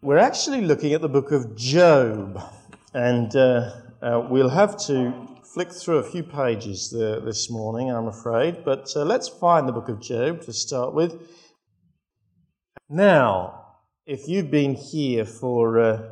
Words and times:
We're 0.00 0.18
actually 0.18 0.60
looking 0.60 0.92
at 0.92 1.00
the 1.00 1.08
book 1.08 1.32
of 1.32 1.56
Job, 1.56 2.40
and 2.94 3.34
uh, 3.34 3.72
uh, 4.00 4.28
we'll 4.30 4.48
have 4.48 4.76
to 4.86 5.12
flick 5.42 5.72
through 5.72 5.96
a 5.96 6.04
few 6.04 6.22
pages 6.22 6.88
there 6.96 7.18
this 7.18 7.50
morning, 7.50 7.90
I'm 7.90 8.06
afraid, 8.06 8.64
but 8.64 8.92
uh, 8.94 9.02
let's 9.04 9.26
find 9.26 9.66
the 9.66 9.72
book 9.72 9.88
of 9.88 10.00
Job 10.00 10.42
to 10.42 10.52
start 10.52 10.94
with. 10.94 11.20
Now, 12.88 13.74
if 14.06 14.28
you've 14.28 14.52
been 14.52 14.74
here 14.74 15.24
for, 15.24 15.80
uh, 15.80 16.08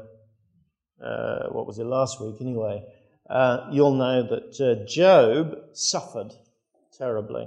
uh, 1.00 1.48
what 1.50 1.68
was 1.68 1.78
it, 1.78 1.84
last 1.84 2.20
week 2.20 2.40
anyway, 2.40 2.82
uh, 3.30 3.68
you'll 3.70 3.94
know 3.94 4.20
that 4.24 4.88
Job 4.88 5.58
suffered 5.74 6.34
terribly. 6.98 7.46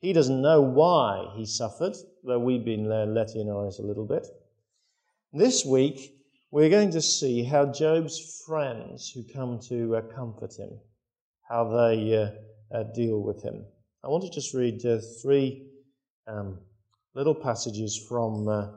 He 0.00 0.12
doesn't 0.12 0.42
know 0.42 0.60
why 0.60 1.30
he 1.36 1.46
suffered, 1.46 1.94
though 2.24 2.40
we've 2.40 2.64
been 2.64 2.88
let 2.88 3.36
in 3.36 3.48
on 3.48 3.68
it 3.68 3.78
a 3.78 3.82
little 3.82 4.06
bit. 4.06 4.26
This 5.32 5.62
week, 5.62 6.14
we're 6.50 6.70
going 6.70 6.90
to 6.92 7.02
see 7.02 7.44
how 7.44 7.66
Job's 7.66 8.42
friends 8.46 9.10
who 9.10 9.22
come 9.22 9.58
to 9.68 9.96
uh, 9.96 10.00
comfort 10.00 10.54
him, 10.58 10.70
how 11.46 11.64
they 11.64 12.16
uh, 12.16 12.74
uh, 12.74 12.84
deal 12.94 13.20
with 13.20 13.42
him. 13.42 13.66
I 14.02 14.08
want 14.08 14.24
to 14.24 14.30
just 14.30 14.54
read 14.54 14.82
uh, 14.86 15.00
three 15.20 15.66
um, 16.26 16.58
little 17.14 17.34
passages 17.34 18.06
from 18.08 18.48
uh, 18.48 18.68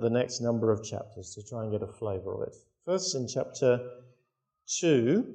the 0.00 0.10
next 0.10 0.40
number 0.40 0.70
of 0.70 0.84
chapters 0.84 1.34
to 1.34 1.42
try 1.42 1.64
and 1.64 1.72
get 1.72 1.82
a 1.82 1.92
flavour 1.92 2.34
of 2.34 2.46
it. 2.46 2.54
First, 2.84 3.16
in 3.16 3.26
chapter 3.26 3.80
2, 4.78 5.26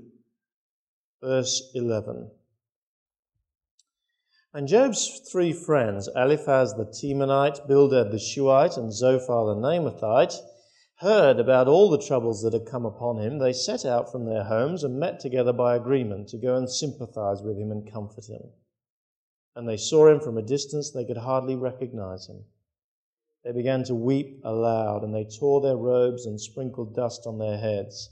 verse 1.22 1.70
11. 1.76 2.32
And 4.52 4.68
Job's 4.68 5.22
three 5.32 5.54
friends, 5.54 6.10
Eliphaz 6.16 6.74
the 6.74 6.86
Temanite, 6.86 7.68
Bildad 7.68 8.12
the 8.12 8.18
Shuhite, 8.18 8.78
and 8.78 8.92
Zophar 8.92 9.46
the 9.46 9.54
Naamathite, 9.56 10.34
heard 10.96 11.40
about 11.40 11.68
all 11.68 11.88
the 11.88 12.02
troubles 12.02 12.42
that 12.42 12.54
had 12.54 12.66
come 12.66 12.84
upon 12.84 13.20
him. 13.20 13.38
They 13.38 13.54
set 13.54 13.86
out 13.86 14.12
from 14.12 14.26
their 14.26 14.44
homes 14.44 14.84
and 14.84 15.00
met 15.00 15.20
together 15.20 15.54
by 15.54 15.76
agreement 15.76 16.30
to 16.30 16.40
go 16.40 16.56
and 16.56 16.68
sympathize 16.68 17.44
with 17.44 17.60
him 17.60 17.70
and 17.72 17.92
comfort 17.92 18.26
him. 18.26 18.42
And 19.56 19.70
they 19.70 19.78
saw 19.78 20.08
him 20.08 20.20
from 20.20 20.36
a 20.36 20.42
distance, 20.42 20.90
they 20.90 21.06
could 21.06 21.18
hardly 21.18 21.56
recognize 21.56 22.28
him. 22.28 22.46
They 23.44 23.52
began 23.52 23.84
to 23.84 23.94
weep 23.94 24.42
aloud, 24.44 25.04
and 25.04 25.14
they 25.14 25.26
tore 25.26 25.62
their 25.62 25.78
robes 25.78 26.26
and 26.26 26.42
sprinkled 26.42 26.96
dust 26.96 27.28
on 27.28 27.38
their 27.38 27.60
heads. 27.60 28.10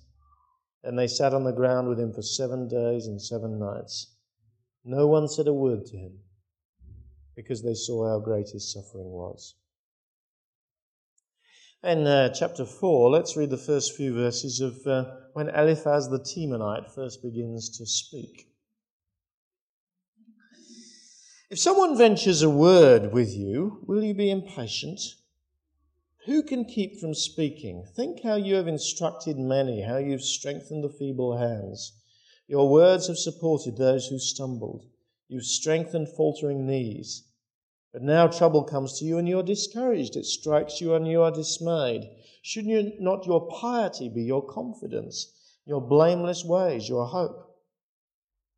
Then 0.83 0.97
they 0.97 1.07
sat 1.07 1.33
on 1.33 1.45
the 1.45 1.51
ground 1.51 1.89
with 1.89 1.99
him 1.99 2.13
for 2.13 2.21
seven 2.21 2.67
days 2.67 3.07
and 3.07 3.19
seven 3.19 3.57
nights. 3.57 4.13
No 4.85 5.07
one 5.07 5.27
said 5.27 5.47
a 5.47 5.53
word 5.53 5.87
to 5.87 5.97
him 5.97 6.19
because 7.37 7.63
they 7.63 7.75
saw 7.75 8.09
how 8.09 8.19
great 8.19 8.49
his 8.49 8.73
suffering 8.73 9.11
was. 9.11 9.53
In 11.83 12.07
uh, 12.07 12.33
chapter 12.33 12.65
4, 12.65 13.11
let's 13.11 13.37
read 13.37 13.51
the 13.51 13.57
first 13.57 13.95
few 13.95 14.13
verses 14.13 14.59
of 14.59 14.75
uh, 14.87 15.05
when 15.33 15.47
Eliphaz 15.49 16.09
the 16.09 16.19
Temanite 16.19 16.93
first 16.93 17.21
begins 17.21 17.77
to 17.77 17.85
speak. 17.85 18.49
If 21.51 21.59
someone 21.59 21.95
ventures 21.95 22.41
a 22.41 22.49
word 22.49 23.13
with 23.13 23.33
you, 23.33 23.83
will 23.87 24.03
you 24.03 24.15
be 24.15 24.31
impatient? 24.31 24.99
Who 26.25 26.41
can 26.41 26.65
keep 26.65 26.99
from 26.99 27.13
speaking? 27.13 27.85
Think 27.95 28.23
how 28.23 28.35
you 28.35 28.55
have 28.55 28.67
instructed 28.67 29.37
many, 29.37 29.83
how 29.83 29.97
you've 29.97 30.23
strengthened 30.23 30.83
the 30.83 30.89
feeble 30.89 31.37
hands. 31.37 31.93
Your 32.47 32.67
words 32.67 33.07
have 33.07 33.17
supported 33.17 33.77
those 33.77 34.07
who 34.07 34.17
stumbled. 34.17 34.87
You've 35.29 35.45
strengthened 35.45 36.09
faltering 36.09 36.65
knees. 36.65 37.26
But 37.97 38.03
now 38.03 38.27
trouble 38.27 38.63
comes 38.63 38.99
to 38.99 39.05
you 39.05 39.17
and 39.17 39.27
you're 39.27 39.41
discouraged. 39.41 40.15
It 40.15 40.27
strikes 40.27 40.79
you 40.79 40.93
and 40.93 41.07
you 41.07 41.23
are 41.23 41.31
dismayed. 41.31 42.07
Should 42.43 42.67
you 42.67 42.93
not 42.99 43.25
your 43.25 43.47
piety 43.47 44.07
be 44.07 44.21
your 44.21 44.45
confidence, 44.45 45.33
your 45.65 45.81
blameless 45.81 46.45
ways 46.45 46.87
your 46.87 47.07
hope? 47.07 47.57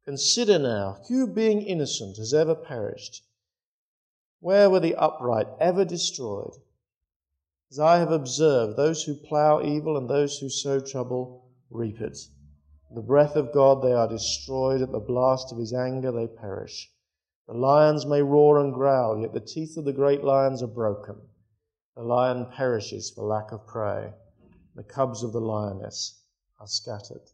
Consider 0.04 0.60
now, 0.60 0.98
who 1.08 1.26
being 1.26 1.62
innocent 1.62 2.18
has 2.18 2.34
ever 2.34 2.54
perished? 2.54 3.24
Where 4.42 4.70
were 4.70 4.82
the 4.82 4.96
upright 4.96 5.48
ever 5.62 5.86
destroyed? 5.86 6.58
As 7.72 7.80
I 7.80 8.00
have 8.00 8.12
observed, 8.12 8.76
those 8.76 9.04
who 9.04 9.16
plough 9.16 9.62
evil 9.62 9.96
and 9.96 10.10
those 10.10 10.38
who 10.40 10.50
sow 10.50 10.82
trouble 10.82 11.46
reap 11.70 12.02
it. 12.02 12.18
The 12.94 13.02
breath 13.02 13.38
of 13.38 13.54
God 13.54 13.82
they 13.82 13.94
are 13.94 14.10
destroyed, 14.10 14.82
at 14.82 14.92
the 14.92 15.00
blast 15.00 15.54
of 15.54 15.60
his 15.60 15.72
anger 15.72 16.12
they 16.12 16.28
perish. 16.28 16.92
The 17.50 17.58
lions 17.58 18.06
may 18.06 18.22
roar 18.22 18.60
and 18.60 18.72
growl, 18.72 19.20
yet 19.20 19.34
the 19.34 19.40
teeth 19.40 19.76
of 19.76 19.84
the 19.84 19.92
great 19.92 20.24
lions 20.24 20.62
are 20.62 20.68
broken. 20.68 21.20
The 21.96 22.04
lion 22.04 22.46
perishes 22.56 23.10
for 23.10 23.26
lack 23.26 23.52
of 23.52 23.66
prey. 23.66 24.14
The 24.76 24.84
cubs 24.84 25.24
of 25.24 25.34
the 25.34 25.42
lioness 25.42 26.22
are 26.60 26.68
scattered. 26.68 27.32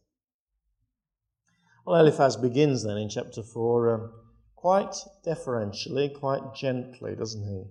Well, 1.84 2.00
Eliphaz 2.00 2.38
begins 2.38 2.82
then 2.82 2.96
in 2.96 3.10
chapter 3.10 3.42
4 3.42 3.94
um, 3.94 4.12
quite 4.54 4.96
deferentially, 5.22 6.08
quite 6.08 6.54
gently, 6.54 7.14
doesn't 7.14 7.46
he? 7.46 7.64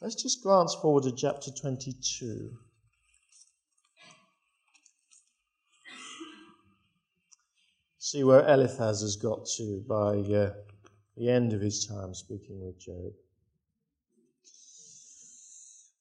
Let's 0.00 0.20
just 0.20 0.42
glance 0.42 0.74
forward 0.74 1.04
to 1.04 1.12
chapter 1.12 1.52
22. 1.52 2.58
See 7.98 8.24
where 8.24 8.44
Eliphaz 8.48 9.02
has 9.02 9.14
got 9.14 9.46
to 9.58 9.84
by 9.88 10.16
uh, 10.34 10.54
the 11.18 11.30
end 11.30 11.52
of 11.52 11.60
his 11.60 11.86
time 11.86 12.14
speaking 12.14 12.64
with 12.64 12.78
Job. 12.78 13.12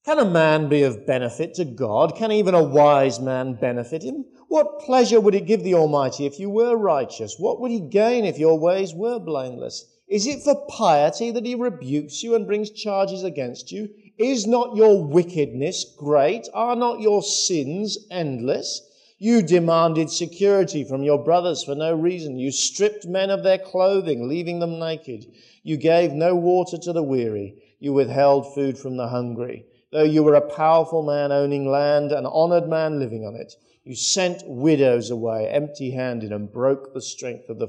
Can 0.06 0.20
a 0.20 0.26
man 0.26 0.70
be 0.70 0.84
of 0.84 1.06
benefit 1.06 1.56
to 1.56 1.66
God? 1.66 2.16
Can 2.16 2.32
even 2.32 2.54
a 2.54 2.64
wise 2.64 3.20
man 3.20 3.56
benefit 3.56 4.04
him? 4.04 4.24
What 4.48 4.80
pleasure 4.80 5.20
would 5.20 5.36
it 5.36 5.48
give 5.48 5.64
the 5.64 5.74
Almighty 5.74 6.26
if 6.26 6.40
you 6.40 6.50
were 6.50 6.78
righteous? 6.78 7.36
What 7.38 7.60
would 7.60 7.72
he 7.72 7.82
gain 7.82 8.24
if 8.24 8.40
your 8.40 8.58
ways 8.58 8.94
were 8.94 9.20
blameless? 9.20 9.86
Is 10.08 10.26
it 10.26 10.44
for 10.44 10.66
piety 10.70 11.32
that 11.32 11.46
he 11.46 11.56
rebukes 11.56 12.24
you 12.24 12.36
and 12.36 12.48
brings 12.48 12.70
charges 12.70 13.24
against 13.24 13.74
you? 13.74 13.90
Is 14.18 14.48
not 14.48 14.78
your 14.78 15.04
wickedness 15.04 15.84
great? 15.98 16.48
Are 16.54 16.78
not 16.78 17.02
your 17.02 17.22
sins 17.22 17.98
endless? 18.10 18.82
You 19.20 19.42
demanded 19.42 20.12
security 20.12 20.84
from 20.84 21.02
your 21.02 21.18
brothers 21.24 21.64
for 21.64 21.74
no 21.74 21.94
reason. 21.94 22.38
You 22.38 22.52
stripped 22.52 23.08
men 23.08 23.32
of 23.32 23.42
their 23.42 23.58
clothing, 23.58 24.28
leaving 24.28 24.60
them 24.60 24.78
naked. 24.78 25.26
You 25.64 25.78
gave 25.78 26.14
no 26.14 26.36
water 26.36 26.78
to 26.78 26.94
the 26.94 27.02
weary. 27.02 27.56
You 27.80 27.94
withheld 27.94 28.54
food 28.54 28.78
from 28.78 28.96
the 28.98 29.08
hungry. 29.08 29.66
Though 29.92 30.04
you 30.04 30.22
were 30.22 30.36
a 30.36 30.42
powerful 30.42 31.02
man 31.02 31.32
owning 31.32 31.68
land, 31.68 32.12
an 32.12 32.26
honored 32.28 32.70
man 32.70 33.00
living 33.00 33.26
on 33.26 33.36
it, 33.36 33.56
you 33.84 33.96
sent 33.96 34.44
widows 34.46 35.10
away 35.10 35.48
empty 35.48 35.92
handed 35.92 36.32
and 36.32 36.52
broke 36.52 36.94
the 36.94 37.02
strength 37.02 37.50
of 37.50 37.58
the 37.58 37.68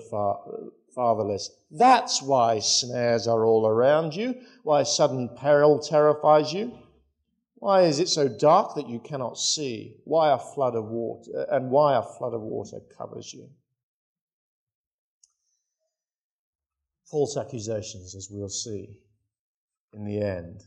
fatherless. 0.94 1.50
That's 1.70 2.20
why 2.20 2.59
snares 2.59 3.26
are 3.28 3.47
all 3.47 3.66
around 3.66 4.16
you, 4.16 4.34
why 4.65 4.82
sudden 4.82 5.30
peril 5.36 5.78
terrifies 5.78 6.53
you. 6.53 6.76
Why 7.61 7.83
is 7.83 7.99
it 7.99 8.09
so 8.09 8.29
dark 8.29 8.77
that 8.77 8.89
you 8.89 9.01
cannot 9.01 9.37
see? 9.37 9.97
Why 10.05 10.33
a 10.33 10.39
flood 10.39 10.77
of 10.77 10.85
water 10.85 11.47
and 11.51 11.71
why 11.71 11.97
a 11.97 12.03
flood 12.03 12.33
of 12.33 12.41
water 12.41 12.79
covers 12.97 13.35
you? 13.35 13.49
False 17.11 17.37
accusations, 17.37 18.15
as 18.15 18.29
we'll 18.31 18.49
see 18.49 18.97
in 19.93 20.05
the 20.05 20.21
end. 20.21 20.63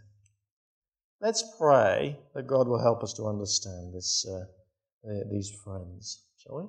Let's 1.21 1.43
pray 1.57 2.19
that 2.33 2.47
God 2.47 2.67
will 2.67 2.81
help 2.81 3.03
us 3.03 3.13
to 3.13 3.25
understand 3.25 3.93
this, 3.93 4.25
uh, 4.27 4.45
these 5.31 5.51
friends, 5.63 6.25
shall 6.37 6.57
we? 6.57 6.65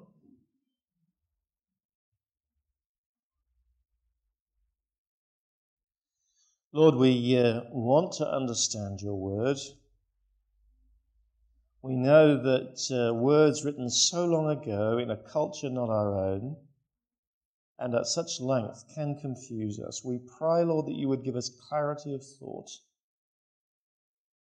Lord, 6.75 6.94
we 6.94 7.39
uh, 7.39 7.62
want 7.71 8.12
to 8.15 8.31
understand 8.31 9.00
your 9.00 9.15
word. 9.15 9.59
We 11.82 11.96
know 11.96 12.40
that 12.40 12.90
uh, 12.92 13.12
words 13.12 13.64
written 13.64 13.90
so 13.90 14.24
long 14.24 14.48
ago 14.48 14.98
in 14.98 15.10
a 15.10 15.16
culture 15.16 15.68
not 15.68 15.90
our 15.90 16.16
own 16.16 16.56
and 17.76 17.96
at 17.96 18.06
such 18.06 18.40
length 18.40 18.84
can 18.94 19.18
confuse 19.20 19.80
us. 19.80 20.04
We 20.04 20.18
pray, 20.18 20.62
Lord, 20.62 20.86
that 20.86 20.94
you 20.94 21.08
would 21.08 21.24
give 21.24 21.34
us 21.34 21.50
clarity 21.68 22.14
of 22.14 22.24
thought 22.24 22.70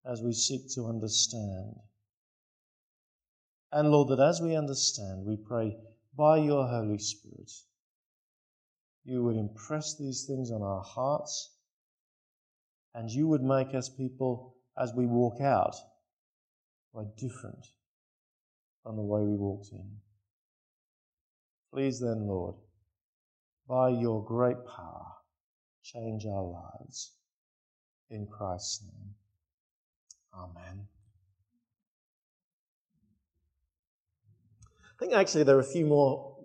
as 0.05 0.21
we 0.21 0.35
seek 0.35 0.69
to 0.75 0.87
understand. 0.87 1.77
And 3.73 3.91
Lord, 3.91 4.09
that 4.09 4.21
as 4.21 4.43
we 4.43 4.55
understand, 4.55 5.25
we 5.25 5.37
pray 5.37 5.79
by 6.15 6.37
your 6.37 6.67
Holy 6.67 6.99
Spirit, 6.99 7.51
you 9.05 9.23
would 9.25 9.37
impress 9.37 9.97
these 9.97 10.27
things 10.27 10.51
on 10.51 10.61
our 10.61 10.83
hearts 10.83 11.55
and 12.95 13.09
you 13.09 13.27
would 13.29 13.43
make 13.43 13.75
us 13.75 13.89
people 13.89 14.57
as 14.77 14.93
we 14.93 15.07
walk 15.07 15.41
out 15.41 15.75
quite 16.93 17.17
different 17.17 17.67
from 18.83 18.97
the 18.97 19.03
way 19.03 19.23
we 19.23 19.37
walked 19.37 19.69
in. 19.73 19.89
Please 21.73 22.01
then, 22.01 22.27
Lord, 22.27 22.57
by 23.69 23.91
your 23.91 24.25
great 24.25 24.57
power, 24.67 25.07
change 25.83 26.27
our 26.27 26.43
lives. 26.43 27.13
In 28.11 28.27
Christ's 28.27 28.83
name. 28.83 29.15
Amen. 30.35 30.89
I 34.83 34.99
think 34.99 35.13
actually 35.13 35.45
there 35.45 35.57
are 35.57 35.61
a 35.61 35.65
few 35.65 35.87
more 35.87 36.37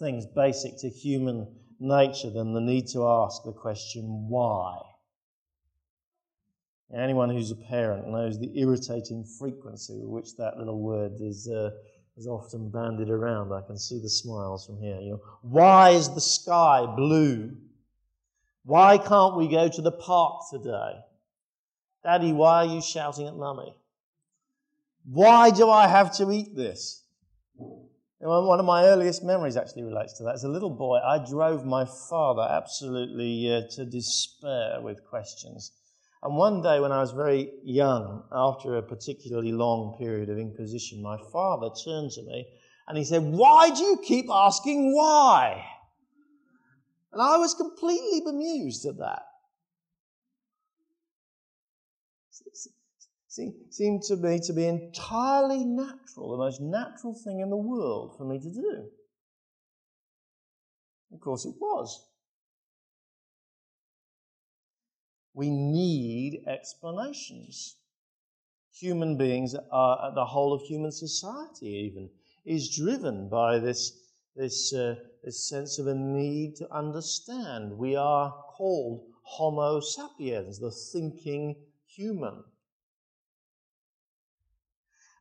things 0.00 0.26
basic 0.26 0.78
to 0.80 0.88
human 0.88 1.46
nature 1.78 2.30
than 2.30 2.54
the 2.54 2.60
need 2.60 2.88
to 2.88 3.06
ask 3.06 3.44
the 3.44 3.52
question, 3.52 4.26
why? 4.28 4.78
Anyone 6.96 7.30
who's 7.30 7.50
a 7.50 7.56
parent 7.56 8.08
knows 8.08 8.38
the 8.38 8.50
irritating 8.58 9.24
frequency 9.24 9.98
with 9.98 10.08
which 10.08 10.36
that 10.36 10.58
little 10.58 10.78
word 10.78 11.12
is, 11.20 11.48
uh, 11.48 11.70
is 12.18 12.26
often 12.26 12.68
bandied 12.68 13.08
around. 13.08 13.52
I 13.52 13.62
can 13.62 13.78
see 13.78 13.98
the 13.98 14.10
smiles 14.10 14.66
from 14.66 14.78
here. 14.78 15.00
You 15.00 15.12
know, 15.12 15.20
why 15.40 15.90
is 15.90 16.14
the 16.14 16.20
sky 16.20 16.84
blue? 16.94 17.56
Why 18.64 18.98
can't 18.98 19.36
we 19.36 19.48
go 19.48 19.68
to 19.68 19.82
the 19.82 19.92
park 19.92 20.42
today? 20.50 21.00
Daddy, 22.04 22.32
why 22.32 22.66
are 22.66 22.74
you 22.74 22.82
shouting 22.82 23.26
at 23.26 23.36
mummy? 23.36 23.74
Why 25.04 25.50
do 25.50 25.70
I 25.70 25.88
have 25.88 26.14
to 26.16 26.30
eat 26.30 26.54
this? 26.54 27.04
One 28.18 28.60
of 28.60 28.66
my 28.66 28.84
earliest 28.84 29.24
memories 29.24 29.56
actually 29.56 29.82
relates 29.82 30.12
to 30.14 30.24
that. 30.24 30.34
As 30.34 30.44
a 30.44 30.48
little 30.48 30.70
boy, 30.70 30.98
I 30.98 31.24
drove 31.28 31.64
my 31.64 31.84
father 32.08 32.46
absolutely 32.48 33.52
uh, 33.52 33.62
to 33.72 33.84
despair 33.84 34.80
with 34.80 35.04
questions. 35.04 35.72
And 36.22 36.36
one 36.36 36.62
day, 36.62 36.78
when 36.78 36.92
I 36.92 37.00
was 37.00 37.10
very 37.10 37.50
young, 37.64 38.22
after 38.30 38.76
a 38.76 38.82
particularly 38.82 39.50
long 39.50 39.96
period 39.98 40.28
of 40.28 40.38
inquisition, 40.38 41.02
my 41.02 41.18
father 41.32 41.68
turned 41.84 42.12
to 42.12 42.22
me 42.22 42.46
and 42.86 42.96
he 42.96 43.04
said, 43.04 43.22
Why 43.22 43.70
do 43.70 43.82
you 43.82 44.00
keep 44.04 44.26
asking 44.30 44.94
why? 44.94 45.64
And 47.12 47.20
I 47.20 47.38
was 47.38 47.54
completely 47.54 48.22
bemused 48.24 48.86
at 48.86 48.98
that. 48.98 49.22
It 53.38 53.54
seemed 53.70 54.02
to 54.02 54.16
me 54.16 54.38
to 54.40 54.52
be 54.52 54.66
entirely 54.66 55.64
natural, 55.64 56.32
the 56.32 56.36
most 56.36 56.60
natural 56.60 57.14
thing 57.14 57.40
in 57.40 57.50
the 57.50 57.56
world 57.56 58.14
for 58.16 58.24
me 58.24 58.38
to 58.38 58.50
do. 58.50 58.84
Of 61.12 61.20
course, 61.20 61.46
it 61.46 61.54
was. 61.58 62.11
We 65.34 65.50
need 65.50 66.44
explanations. 66.46 67.76
Human 68.74 69.16
beings 69.16 69.54
are, 69.70 70.12
the 70.14 70.24
whole 70.24 70.52
of 70.52 70.62
human 70.62 70.92
society, 70.92 71.68
even, 71.90 72.10
is 72.44 72.74
driven 72.74 73.28
by 73.28 73.58
this, 73.58 73.98
this, 74.34 74.74
uh, 74.74 74.96
this 75.22 75.48
sense 75.48 75.78
of 75.78 75.86
a 75.86 75.94
need 75.94 76.56
to 76.56 76.72
understand. 76.74 77.76
We 77.78 77.96
are 77.96 78.32
called 78.56 79.06
Homo 79.22 79.80
sapiens, 79.80 80.58
the 80.58 80.70
thinking 80.70 81.56
human. 81.86 82.44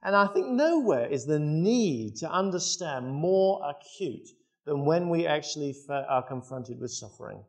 And 0.04 0.16
I 0.16 0.28
think 0.28 0.48
nowhere 0.48 1.08
is 1.08 1.26
the 1.26 1.40
need 1.40 2.16
to 2.18 2.32
understand 2.32 3.08
more 3.14 3.62
acute 3.70 4.28
than 4.66 4.86
when 4.86 5.10
we 5.10 5.28
actually 5.28 5.76
are 5.90 6.24
confronted 6.24 6.80
with 6.80 6.92
suffering. 6.92 7.44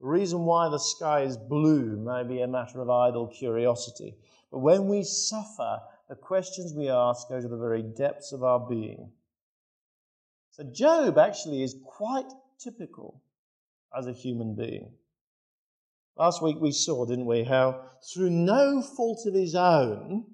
The 0.00 0.06
reason 0.06 0.44
why 0.44 0.68
the 0.68 0.78
sky 0.78 1.22
is 1.22 1.36
blue 1.36 1.96
may 1.96 2.22
be 2.22 2.40
a 2.40 2.46
matter 2.46 2.80
of 2.80 2.90
idle 2.90 3.26
curiosity. 3.26 4.16
But 4.50 4.60
when 4.60 4.86
we 4.86 5.02
suffer, 5.02 5.80
the 6.08 6.14
questions 6.14 6.72
we 6.72 6.88
ask 6.88 7.28
go 7.28 7.40
to 7.40 7.48
the 7.48 7.56
very 7.56 7.82
depths 7.82 8.32
of 8.32 8.42
our 8.42 8.60
being. 8.60 9.10
So 10.50 10.64
Job 10.64 11.18
actually 11.18 11.62
is 11.62 11.76
quite 11.84 12.30
typical 12.58 13.22
as 13.96 14.06
a 14.06 14.12
human 14.12 14.54
being. 14.54 14.92
Last 16.16 16.42
week 16.42 16.56
we 16.60 16.72
saw, 16.72 17.04
didn't 17.04 17.26
we, 17.26 17.44
how 17.44 17.82
through 18.12 18.30
no 18.30 18.82
fault 18.82 19.26
of 19.26 19.34
his 19.34 19.54
own, 19.54 20.26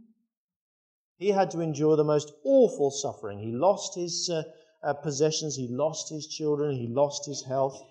he 1.17 1.29
had 1.29 1.51
to 1.53 1.61
endure 1.61 1.97
the 1.97 2.05
most 2.05 2.33
awful 2.45 2.91
suffering. 2.91 3.39
He 3.39 3.53
lost 3.53 3.95
his 3.95 4.31
uh, 4.31 4.43
uh, 4.83 4.95
possessions, 4.95 5.57
he 5.57 5.69
lost 5.69 6.11
his 6.11 6.27
children, 6.27 6.75
he 6.75 6.87
lost 6.87 7.27
his 7.27 7.45
health. 7.45 7.83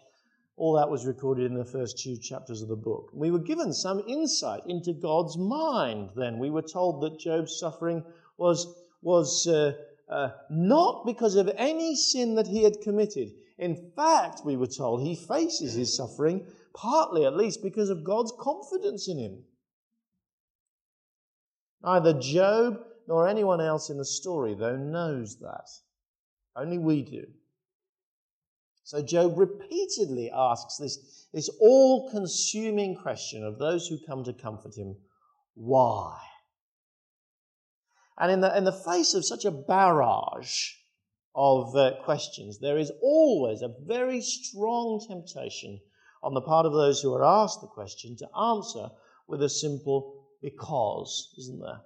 All 0.56 0.74
that 0.74 0.90
was 0.90 1.06
recorded 1.06 1.50
in 1.50 1.58
the 1.58 1.66
first 1.66 1.98
two 1.98 2.16
chapters 2.18 2.62
of 2.62 2.68
the 2.68 2.76
book. 2.76 3.10
We 3.14 3.32
were 3.32 3.40
given 3.40 3.74
some 3.74 4.04
insight 4.08 4.62
into 4.68 4.94
God's 4.94 5.38
mind 5.38 6.12
then. 6.16 6.38
We 6.38 6.52
were 6.52 6.62
told 6.62 7.02
that 7.02 7.20
Job's 7.20 7.58
suffering 7.60 8.04
was, 8.38 8.68
was 9.02 9.48
uh, 9.48 9.74
uh, 10.08 10.30
not 10.52 11.06
because 11.06 11.36
of 11.36 11.50
any 11.58 11.96
sin 11.96 12.36
that 12.36 12.48
he 12.48 12.64
had 12.64 12.82
committed. 12.82 13.32
In 13.58 13.92
fact, 13.96 14.42
we 14.46 14.56
were 14.56 14.68
told 14.68 15.02
he 15.02 15.16
faces 15.16 15.74
his 15.74 15.96
suffering 15.96 16.46
partly 16.74 17.26
at 17.26 17.36
least 17.36 17.62
because 17.64 17.90
of 17.90 18.04
God's 18.04 18.34
confidence 18.40 19.08
in 19.08 19.18
him. 19.18 19.44
Neither 21.84 22.20
Job 22.20 22.80
nor 23.08 23.28
anyone 23.28 23.60
else 23.60 23.90
in 23.90 23.98
the 23.98 24.06
story, 24.06 24.54
though, 24.54 24.78
knows 24.78 25.38
that. 25.40 25.68
Only 26.56 26.78
we 26.78 27.02
do. 27.02 27.26
So 28.84 29.02
Job 29.02 29.38
repeatedly 29.38 30.30
asks 30.32 30.78
this, 30.78 31.28
this 31.34 31.50
all 31.62 32.10
consuming 32.10 32.96
question 32.96 33.44
of 33.44 33.58
those 33.58 33.88
who 33.88 33.98
come 34.06 34.24
to 34.26 34.34
comfort 34.34 34.76
him 34.76 34.98
why? 35.56 36.20
And 38.18 38.32
in 38.32 38.42
the, 38.42 38.56
in 38.58 38.64
the 38.64 38.72
face 38.72 39.14
of 39.14 39.26
such 39.26 39.46
a 39.46 39.52
barrage 39.52 40.72
of 41.36 41.76
uh, 41.76 41.94
questions, 42.04 42.60
there 42.60 42.78
is 42.78 42.92
always 43.02 43.62
a 43.62 43.74
very 43.86 44.22
strong 44.22 45.04
temptation 45.08 45.80
on 46.22 46.34
the 46.34 46.42
part 46.42 46.66
of 46.66 46.74
those 46.74 47.02
who 47.02 47.14
are 47.14 47.24
asked 47.24 47.62
the 47.62 47.68
question 47.68 48.16
to 48.18 48.38
answer 48.38 48.90
with 49.28 49.42
a 49.42 49.50
simple 49.50 50.28
because, 50.42 51.34
isn't 51.38 51.60
there? 51.60 51.82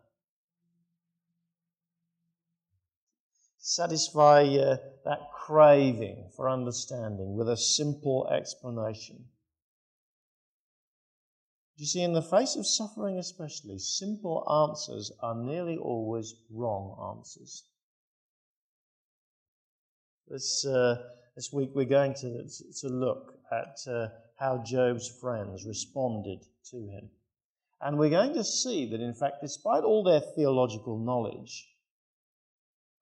Satisfy 3.67 4.43
uh, 4.43 4.77
that 5.03 5.19
craving 5.33 6.29
for 6.37 6.49
understanding 6.49 7.35
with 7.35 7.49
a 7.49 7.57
simple 7.57 8.25
explanation. 8.31 9.25
You 11.75 11.85
see, 11.85 12.01
in 12.01 12.13
the 12.13 12.21
face 12.21 12.55
of 12.55 12.65
suffering, 12.65 13.17
especially, 13.17 13.77
simple 13.77 14.47
answers 14.69 15.11
are 15.21 15.35
nearly 15.35 15.75
always 15.75 16.35
wrong 16.49 17.17
answers. 17.17 17.65
This, 20.29 20.65
uh, 20.65 20.95
this 21.35 21.51
week, 21.51 21.71
we're 21.75 21.83
going 21.83 22.13
to, 22.15 22.47
to 22.79 22.87
look 22.87 23.33
at 23.51 23.91
uh, 23.91 24.07
how 24.39 24.63
Job's 24.65 25.09
friends 25.19 25.65
responded 25.65 26.39
to 26.71 26.77
him. 26.77 27.09
And 27.81 27.97
we're 27.97 28.09
going 28.09 28.33
to 28.33 28.45
see 28.45 28.89
that, 28.91 29.01
in 29.01 29.13
fact, 29.13 29.41
despite 29.41 29.83
all 29.83 30.03
their 30.03 30.21
theological 30.21 30.97
knowledge, 30.97 31.67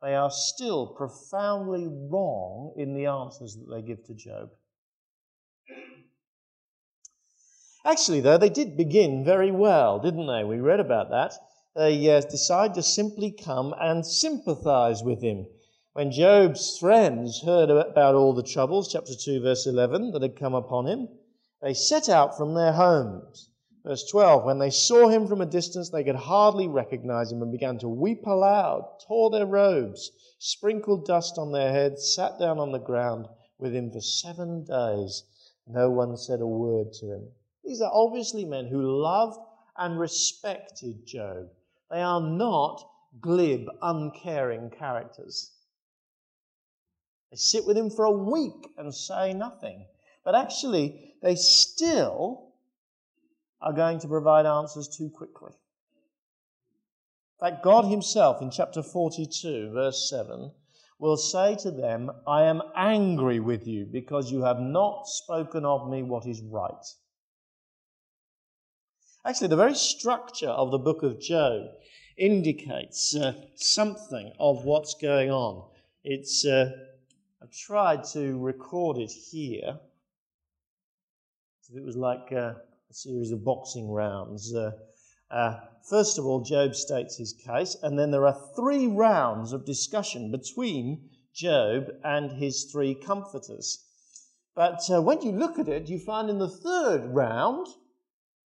they 0.02 0.14
are 0.14 0.32
still 0.32 0.88
profoundly 0.88 1.88
wrong 1.88 2.74
in 2.78 2.94
the 2.94 3.06
answers 3.06 3.56
that 3.56 3.74
they 3.74 3.82
give 3.82 4.04
to 4.06 4.14
Job. 4.14 4.50
Actually, 7.84 8.22
though, 8.22 8.38
they 8.38 8.50
did 8.50 8.78
begin 8.78 9.24
very 9.24 9.52
well, 9.52 10.00
didn't 10.00 10.28
they? 10.28 10.44
We 10.44 10.60
read 10.60 10.80
about 10.80 11.10
that. 11.12 11.34
They 11.76 12.10
uh, 12.10 12.22
decided 12.22 12.74
to 12.76 12.84
simply 12.84 13.32
come 13.32 13.74
and 13.80 14.06
sympathize 14.06 15.04
with 15.04 15.22
him. 15.22 15.46
When 15.94 16.12
Job's 16.12 16.78
friends 16.78 17.42
heard 17.44 17.70
about 17.70 18.16
all 18.16 18.34
the 18.34 18.44
troubles, 18.44 18.92
chapter 18.92 19.14
2, 19.14 19.42
verse 19.42 19.66
11, 19.66 20.12
that 20.12 20.22
had 20.22 20.36
come 20.36 20.54
upon 20.54 20.88
him, 20.88 21.08
they 21.62 21.74
set 21.74 22.10
out 22.10 22.36
from 22.36 22.54
their 22.54 22.74
homes 22.74 23.50
Verse 23.86 24.04
12 24.10 24.44
When 24.44 24.58
they 24.58 24.72
saw 24.72 25.10
him 25.10 25.28
from 25.28 25.42
a 25.42 25.46
distance, 25.46 25.92
they 25.92 26.04
could 26.04 26.16
hardly 26.16 26.68
recognize 26.68 27.32
him 27.32 27.44
and 27.44 27.52
began 27.52 27.78
to 27.78 27.88
weep 27.88 28.26
aloud, 28.26 29.00
tore 29.08 29.30
their 29.30 29.46
robes, 29.46 30.12
sprinkled 30.40 31.06
dust 31.06 31.38
on 31.38 31.52
their 31.52 31.72
heads, 31.72 32.16
sat 32.16 32.40
down 32.40 32.58
on 32.58 32.72
the 32.72 32.80
ground 32.80 33.28
with 33.60 33.76
him 33.76 33.92
for 33.92 34.02
seven 34.02 34.64
days. 34.64 35.24
No 35.68 35.92
one 35.92 36.18
said 36.18 36.42
a 36.42 36.48
word 36.48 36.94
to 36.94 37.12
him. 37.12 37.28
These 37.64 37.80
are 37.80 37.92
obviously 37.94 38.44
men 38.44 38.66
who 38.66 38.82
loved 38.82 39.40
and 39.78 40.00
respected 40.00 41.06
Job. 41.06 41.52
They 41.92 42.02
are 42.02 42.22
not 42.22 42.90
glib, 43.22 43.68
uncaring 43.84 44.72
characters. 44.72 45.52
They 47.30 47.38
sit 47.38 47.68
with 47.68 47.78
him 47.78 47.92
for 47.92 48.06
a 48.06 48.12
week 48.12 48.68
and 48.78 48.94
say 48.94 49.34
nothing. 49.34 49.86
But 50.24 50.34
actually, 50.34 51.14
they 51.22 51.36
still 51.36 52.46
are 53.62 53.74
going 53.74 54.00
to 54.00 54.08
provide 54.08 54.46
answers 54.46 54.88
too 54.88 55.10
quickly. 55.10 55.52
In 57.40 57.50
fact, 57.50 57.64
God 57.64 57.86
Himself 57.86 58.42
in 58.42 58.52
chapter 58.52 58.82
42, 58.82 59.72
verse 59.74 60.10
7, 60.10 60.52
will 61.00 61.18
say 61.18 61.56
to 61.56 61.72
them, 61.72 62.12
I 62.26 62.44
am 62.44 62.62
angry 62.76 63.40
with 63.40 63.68
you 63.68 63.86
because 63.86 64.32
you 64.32 64.44
have 64.44 64.60
not 64.60 65.08
spoken 65.08 65.66
of 65.66 65.90
me 65.90 66.04
what 66.04 66.26
is 66.26 66.42
right. 66.42 66.86
Actually, 69.26 69.48
the 69.48 69.56
very 69.56 69.76
structure 69.76 70.50
of 70.50 70.72
the 70.72 70.78
book 70.78 71.04
of 71.04 71.20
Job 71.20 71.64
indicates 72.18 73.16
uh, 73.16 73.34
something 73.56 74.32
of 74.40 74.64
what's 74.64 74.94
going 74.94 75.32
on. 75.32 75.68
It's, 76.04 76.46
uh, 76.46 76.72
I've 77.42 77.52
tried 77.52 78.04
to 78.14 78.40
record 78.40 78.98
it 78.98 79.12
here. 79.12 79.80
It 81.76 81.84
was 81.84 81.98
like 81.98 82.32
uh, 82.32 82.54
series 82.96 83.32
of 83.32 83.44
boxing 83.44 83.92
rounds. 83.92 84.54
Uh, 84.54 84.72
Uh, 85.32 85.60
first 85.90 86.20
of 86.20 86.26
all, 86.26 86.42
Job 86.42 86.76
states 86.76 87.18
his 87.18 87.34
case, 87.34 87.76
and 87.82 87.98
then 87.98 88.12
there 88.12 88.28
are 88.28 88.54
three 88.56 88.86
rounds 88.88 89.54
of 89.54 89.66
discussion 89.66 90.32
between 90.32 91.10
Job 91.34 91.90
and 92.04 92.32
his 92.32 92.66
three 92.72 92.94
comforters. 92.94 93.84
But 94.56 94.82
uh, 94.90 95.02
when 95.02 95.22
you 95.24 95.32
look 95.32 95.58
at 95.58 95.68
it, 95.68 95.90
you 95.90 96.00
find 96.00 96.30
in 96.30 96.38
the 96.38 96.58
third 96.68 97.02
round 97.08 97.68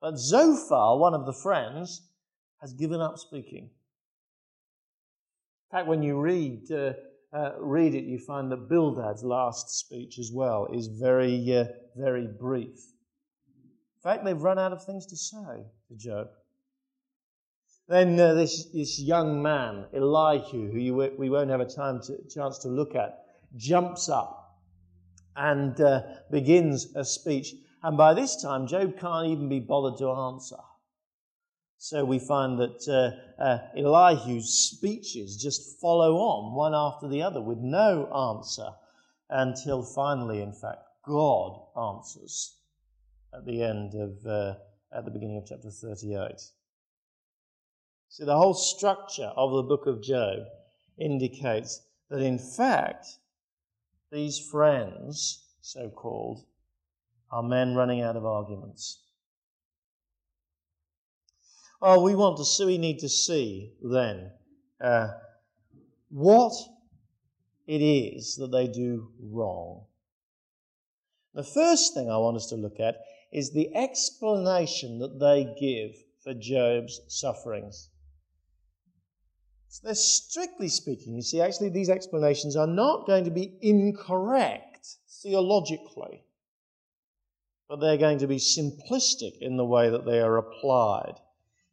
that 0.02 0.18
Zophar, 0.18 0.98
one 0.98 1.14
of 1.14 1.26
the 1.28 1.40
friends, 1.46 2.02
has 2.60 2.74
given 2.74 3.00
up 3.00 3.18
speaking. 3.18 3.70
In 5.66 5.78
fact, 5.78 5.88
when 5.88 6.02
you 6.02 6.20
read, 6.20 6.72
uh, 6.72 6.94
uh, 7.32 7.52
read 7.60 7.94
it, 7.94 8.06
you 8.06 8.18
find 8.18 8.52
that 8.52 8.68
Bildad's 8.68 9.24
last 9.24 9.70
speech 9.70 10.18
as 10.18 10.32
well 10.34 10.68
is 10.74 10.88
very, 10.88 11.38
uh, 11.56 11.66
very 11.96 12.28
brief. 12.28 12.80
In 14.04 14.12
fact, 14.12 14.26
they've 14.26 14.42
run 14.42 14.60
out 14.60 14.74
of 14.74 14.84
things 14.84 15.06
to 15.06 15.16
say 15.16 15.64
to 15.88 15.96
Job. 15.96 16.28
Then 17.88 18.20
uh, 18.20 18.34
this, 18.34 18.66
this 18.74 19.00
young 19.00 19.42
man, 19.42 19.86
Elihu, 19.94 20.70
who 20.72 20.78
you, 20.78 20.96
we 21.18 21.30
won't 21.30 21.50
have 21.50 21.62
a 21.62 21.66
time 21.66 22.02
to, 22.02 22.18
chance 22.28 22.58
to 22.60 22.68
look 22.68 22.96
at, 22.96 23.24
jumps 23.56 24.10
up 24.10 24.60
and 25.38 25.80
uh, 25.80 26.02
begins 26.30 26.94
a 26.98 27.06
speech. 27.06 27.54
And 27.82 27.96
by 27.96 28.14
this 28.14 28.42
time, 28.42 28.68
Job 28.68 29.00
can't 29.00 29.28
even 29.28 29.48
be 29.48 29.62
bothered 29.62 29.98
to 30.00 30.10
answer. 30.10 30.58
So 31.78 32.04
we 32.04 32.20
find 32.20 32.60
that 32.60 32.86
uh, 33.40 33.42
uh, 33.42 33.60
Elihu's 33.74 34.50
speeches 34.50 35.38
just 35.42 35.80
follow 35.80 36.18
on 36.18 36.56
one 36.56 36.74
after 36.76 37.08
the 37.08 37.22
other 37.22 37.40
with 37.40 37.60
no 37.60 38.06
answer 38.36 38.68
until 39.30 39.82
finally, 39.82 40.42
in 40.42 40.52
fact, 40.52 40.82
God 41.06 41.58
answers 41.78 42.58
at 43.36 43.46
the 43.46 43.64
end 43.64 43.94
of, 43.96 44.26
uh, 44.26 44.56
at 44.96 45.06
the 45.06 45.12
beginning 45.12 45.38
of 45.38 45.46
chapter 45.48 45.70
38. 45.70 46.40
See, 48.10 48.26
the 48.26 48.38
whole 48.38 48.54
structure 48.54 49.32
of 49.36 49.54
the 49.54 49.64
book 49.64 49.88
of 49.88 50.04
Job 50.04 50.40
indicates 51.00 51.82
that, 52.10 52.22
in 52.22 52.38
fact, 52.38 53.08
these 54.12 54.40
friends, 54.40 55.44
so 55.62 55.90
called, 55.90 56.46
are 57.32 57.42
men 57.42 57.74
running 57.74 58.02
out 58.02 58.16
of 58.16 58.26
arguments. 58.26 59.02
Well, 61.82 62.04
we 62.04 62.14
want 62.14 62.38
to 62.38 62.46
see, 62.46 62.66
we 62.66 62.78
need 62.78 63.00
to 63.00 63.10
see 63.10 63.74
then 63.82 64.32
uh, 64.80 65.08
what 66.10 66.54
it 67.66 67.82
is 67.82 68.36
that 68.36 68.52
they 68.52 68.68
do 68.68 69.12
wrong. 69.20 69.86
The 71.34 71.44
first 71.44 71.96
thing 71.96 72.12
I 72.12 72.18
want 72.18 72.38
us 72.38 72.46
to 72.48 72.56
look 72.56 72.80
at 72.80 72.98
is 73.34 73.52
the 73.52 73.76
explanation 73.76 75.00
that 75.00 75.20
they 75.20 75.56
give 75.60 75.96
for 76.24 76.34
Job's 76.34 77.02
sufferings. 77.08 77.90
So 79.68 79.82
they're 79.86 79.96
strictly 79.96 80.70
speaking, 80.70 81.16
you 81.16 81.24
see, 81.24 81.42
actually, 81.42 81.70
these 81.70 81.90
explanations 81.90 82.56
are 82.56 82.68
not 82.68 83.08
going 83.08 83.24
to 83.26 83.32
be 83.32 83.58
incorrect 83.62 84.88
theologically, 85.24 86.24
but 87.68 87.78
they're 87.78 87.98
going 87.98 88.20
to 88.20 88.28
be 88.28 88.38
simplistic 88.38 89.40
in 89.42 89.58
the 89.58 89.66
way 89.66 89.90
that 89.90 90.06
they 90.06 90.20
are 90.22 90.38
applied. 90.38 91.16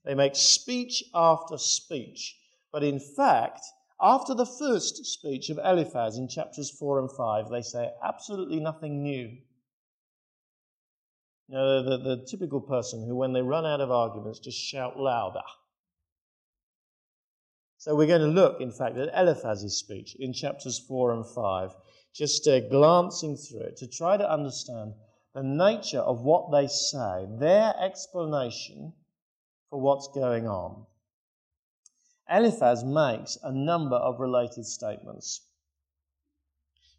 They 0.06 0.14
make 0.14 0.34
speech 0.34 1.04
after 1.14 1.58
speech, 1.58 2.38
but 2.72 2.82
in 2.82 2.98
fact, 2.98 3.60
after 4.00 4.34
the 4.34 4.46
first 4.46 5.04
speech 5.04 5.50
of 5.50 5.58
Eliphaz 5.62 6.16
in 6.16 6.26
chapters 6.26 6.70
4 6.70 7.00
and 7.00 7.12
5, 7.12 7.50
they 7.50 7.60
say 7.60 7.90
absolutely 8.02 8.60
nothing 8.60 9.02
new. 9.02 9.36
You 11.50 11.56
know, 11.56 11.82
the, 11.82 11.98
the, 11.98 12.16
the 12.16 12.26
typical 12.26 12.60
person 12.60 13.04
who, 13.04 13.16
when 13.16 13.32
they 13.32 13.42
run 13.42 13.66
out 13.66 13.80
of 13.80 13.90
arguments, 13.90 14.38
just 14.38 14.56
shout 14.56 14.96
louder. 14.96 15.42
So 17.76 17.96
we're 17.96 18.06
going 18.06 18.20
to 18.20 18.28
look, 18.28 18.60
in 18.60 18.70
fact, 18.70 18.96
at 18.96 19.10
Eliphaz's 19.12 19.76
speech 19.76 20.14
in 20.20 20.32
chapters 20.32 20.78
4 20.78 21.12
and 21.12 21.26
5, 21.26 21.74
just 22.14 22.46
uh, 22.46 22.60
glancing 22.60 23.36
through 23.36 23.62
it 23.62 23.78
to 23.78 23.88
try 23.88 24.16
to 24.16 24.32
understand 24.32 24.92
the 25.34 25.42
nature 25.42 25.98
of 25.98 26.20
what 26.20 26.52
they 26.52 26.68
say, 26.68 27.26
their 27.40 27.74
explanation 27.82 28.92
for 29.70 29.80
what's 29.80 30.08
going 30.14 30.46
on. 30.46 30.86
Eliphaz 32.30 32.84
makes 32.84 33.38
a 33.42 33.50
number 33.50 33.96
of 33.96 34.20
related 34.20 34.66
statements. 34.66 35.40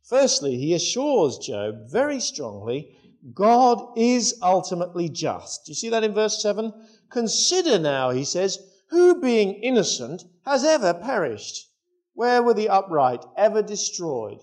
Firstly, 0.04 0.58
he 0.58 0.74
assures 0.74 1.38
Job 1.38 1.90
very 1.90 2.20
strongly 2.20 2.98
God 3.34 3.98
is 3.98 4.40
ultimately 4.42 5.10
just. 5.10 5.68
You 5.68 5.76
see 5.76 5.90
that 5.90 6.04
in 6.04 6.14
verse 6.14 6.42
7? 6.42 6.74
Consider 7.10 7.78
now, 7.78 8.10
he 8.10 8.24
says, 8.24 8.58
who 8.90 9.22
being 9.22 9.54
innocent 9.56 10.24
has 10.46 10.64
ever 10.64 10.94
perished? 10.94 11.68
Where 12.14 12.44
were 12.44 12.54
the 12.54 12.70
upright 12.70 13.24
ever 13.38 13.62
destroyed? 13.62 14.40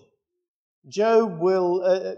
Job 0.87 1.39
will. 1.39 1.83
Uh, 1.83 2.15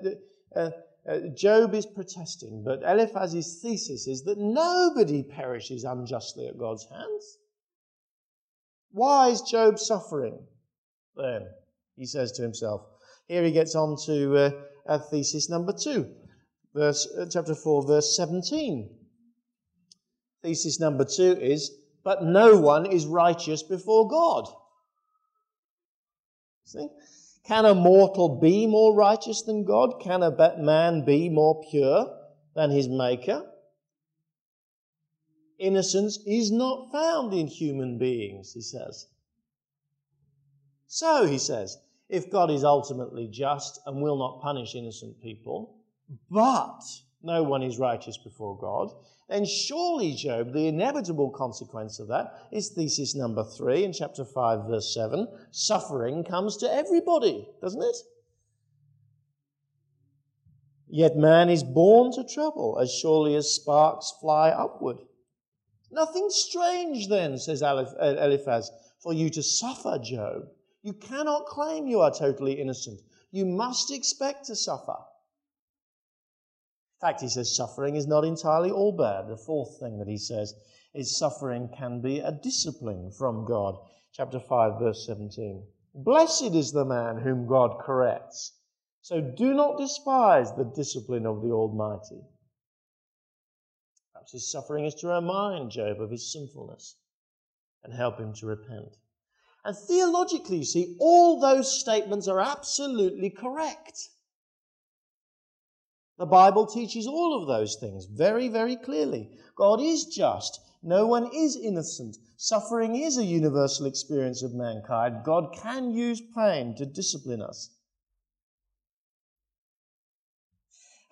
uh, 0.56 0.60
uh, 0.60 0.72
uh, 1.08 1.20
Job 1.36 1.74
is 1.74 1.88
protesting, 1.88 2.64
but 2.64 2.84
Eliphaz's 2.84 3.60
thesis 3.60 4.08
is 4.08 4.24
that 4.24 4.38
nobody 4.38 5.24
perishes 5.24 5.84
unjustly 5.84 6.48
at 6.48 6.60
God's 6.60 6.86
hands. 6.86 7.38
Why 8.92 9.30
is 9.30 9.42
Job 9.42 9.80
suffering? 9.80 10.38
Then 11.16 11.48
he 11.96 12.06
says 12.06 12.32
to 12.34 12.44
himself. 12.44 12.86
Here 13.28 13.44
he 13.44 13.52
gets 13.52 13.74
on 13.74 13.98
to 14.06 14.54
uh, 14.88 15.00
thesis 15.00 15.50
number 15.50 15.74
two, 15.74 16.14
verse 16.74 17.08
uh, 17.18 17.26
chapter 17.30 17.56
four, 17.56 17.86
verse 17.86 18.16
seventeen. 18.16 18.90
Thesis 20.44 20.80
number 20.80 21.06
two 21.06 21.38
is 21.40 21.72
but 22.04 22.24
no 22.24 22.58
one 22.58 22.86
is 22.86 23.06
righteous 23.06 23.62
before 23.62 24.08
God. 24.08 24.48
See? 26.66 26.88
Can 27.46 27.66
a 27.66 27.76
mortal 27.76 28.40
be 28.40 28.66
more 28.68 28.96
righteous 28.96 29.42
than 29.44 29.66
God? 29.66 30.00
Can 30.02 30.24
a 30.24 30.56
man 30.58 31.06
be 31.06 31.30
more 31.30 31.64
pure 31.70 32.08
than 32.56 32.72
his 32.72 32.88
Maker? 32.88 33.44
Innocence 35.60 36.20
is 36.26 36.52
not 36.52 36.92
found 36.92 37.34
in 37.34 37.48
human 37.48 37.98
beings, 37.98 38.54
he 38.54 38.62
says. 38.62 39.08
So, 40.88 41.26
he 41.26 41.38
says, 41.38 41.78
if 42.10 42.32
God 42.32 42.52
is 42.52 42.64
ultimately 42.64 43.28
just 43.28 43.80
and 43.86 44.02
will 44.02 44.18
not 44.18 44.42
punish 44.42 44.76
innocent 44.76 45.22
people, 45.22 45.81
but 46.30 46.82
no 47.24 47.44
one 47.44 47.64
is 47.64 47.80
righteous 47.80 48.18
before 48.18 48.58
God, 48.58 48.92
then 49.30 49.46
surely, 49.46 50.14
Job, 50.14 50.52
the 50.52 50.68
inevitable 50.68 51.30
consequence 51.30 52.00
of 52.00 52.10
that 52.10 52.50
is 52.52 52.70
thesis 52.70 53.16
number 53.16 53.46
three 53.46 53.86
in 53.86 53.94
chapter 53.94 54.26
5, 54.26 54.68
verse 54.68 54.94
7 54.94 55.26
suffering 55.52 56.26
comes 56.26 56.58
to 56.58 56.74
everybody, 56.74 57.48
doesn't 57.62 57.82
it? 57.82 57.96
Yet 60.90 61.16
man 61.16 61.50
is 61.50 61.64
born 61.64 62.12
to 62.12 62.26
trouble 62.26 62.78
as 62.82 62.94
surely 62.94 63.36
as 63.36 63.56
sparks 63.56 64.14
fly 64.20 64.50
upward. 64.50 64.98
Nothing 65.92 66.28
strange, 66.30 67.08
then, 67.08 67.38
says 67.38 67.64
uh, 67.64 67.86
Eliphaz, 68.00 68.70
for 69.00 69.14
you 69.14 69.30
to 69.30 69.42
suffer, 69.42 69.98
Job. 69.98 70.50
You 70.84 70.92
cannot 70.92 71.46
claim 71.46 71.88
you 71.88 72.02
are 72.02 72.12
totally 72.12 72.60
innocent. 72.60 73.00
You 73.32 73.46
must 73.46 73.92
expect 73.92 74.46
to 74.48 74.56
suffer 74.58 74.98
fact, 77.02 77.22
he 77.22 77.30
says 77.30 77.56
suffering 77.56 77.96
is 77.96 78.08
not 78.08 78.24
entirely 78.24 78.70
all 78.70 78.92
bad. 78.92 79.28
The 79.28 79.36
fourth 79.36 79.80
thing 79.80 79.98
that 79.98 80.08
he 80.08 80.18
says 80.18 80.54
is 80.94 81.18
suffering 81.18 81.70
can 81.76 82.00
be 82.00 82.20
a 82.20 82.32
discipline 82.32 83.12
from 83.12 83.46
God. 83.46 83.76
Chapter 84.14 84.40
5, 84.40 84.80
verse 84.80 85.06
17. 85.08 85.64
Blessed 85.96 86.54
is 86.54 86.72
the 86.72 86.86
man 86.86 87.18
whom 87.18 87.48
God 87.48 87.80
corrects. 87.80 88.54
So 89.02 89.20
do 89.20 89.54
not 89.54 89.80
despise 89.80 90.54
the 90.54 90.72
discipline 90.76 91.26
of 91.26 91.42
the 91.42 91.52
Almighty. 91.52 92.22
Perhaps 94.14 94.34
his 94.34 94.52
suffering 94.52 94.86
is 94.86 94.94
to 94.96 95.08
remind 95.08 95.72
Job 95.72 96.00
of 96.00 96.12
his 96.12 96.32
sinfulness 96.32 96.98
and 97.84 97.94
help 97.94 98.20
him 98.20 98.34
to 98.36 98.46
repent. 98.46 98.98
And 99.66 99.76
theologically, 99.76 100.58
you 100.58 100.66
see, 100.66 100.96
all 101.00 101.40
those 101.40 101.80
statements 101.80 102.28
are 102.28 102.40
absolutely 102.40 103.32
correct. 103.32 104.10
The 106.22 106.28
Bible 106.28 106.68
teaches 106.68 107.08
all 107.08 107.42
of 107.42 107.48
those 107.48 107.78
things 107.78 108.06
very, 108.06 108.48
very 108.48 108.76
clearly. 108.76 109.32
God 109.56 109.82
is 109.82 110.06
just. 110.06 110.60
No 110.84 111.08
one 111.08 111.28
is 111.34 111.56
innocent. 111.56 112.16
Suffering 112.38 112.96
is 112.96 113.18
a 113.18 113.26
universal 113.26 113.88
experience 113.88 114.44
of 114.44 114.54
mankind. 114.54 115.24
God 115.24 115.52
can 115.52 115.90
use 115.90 116.22
pain 116.22 116.76
to 116.76 116.86
discipline 116.86 117.42
us. 117.42 117.72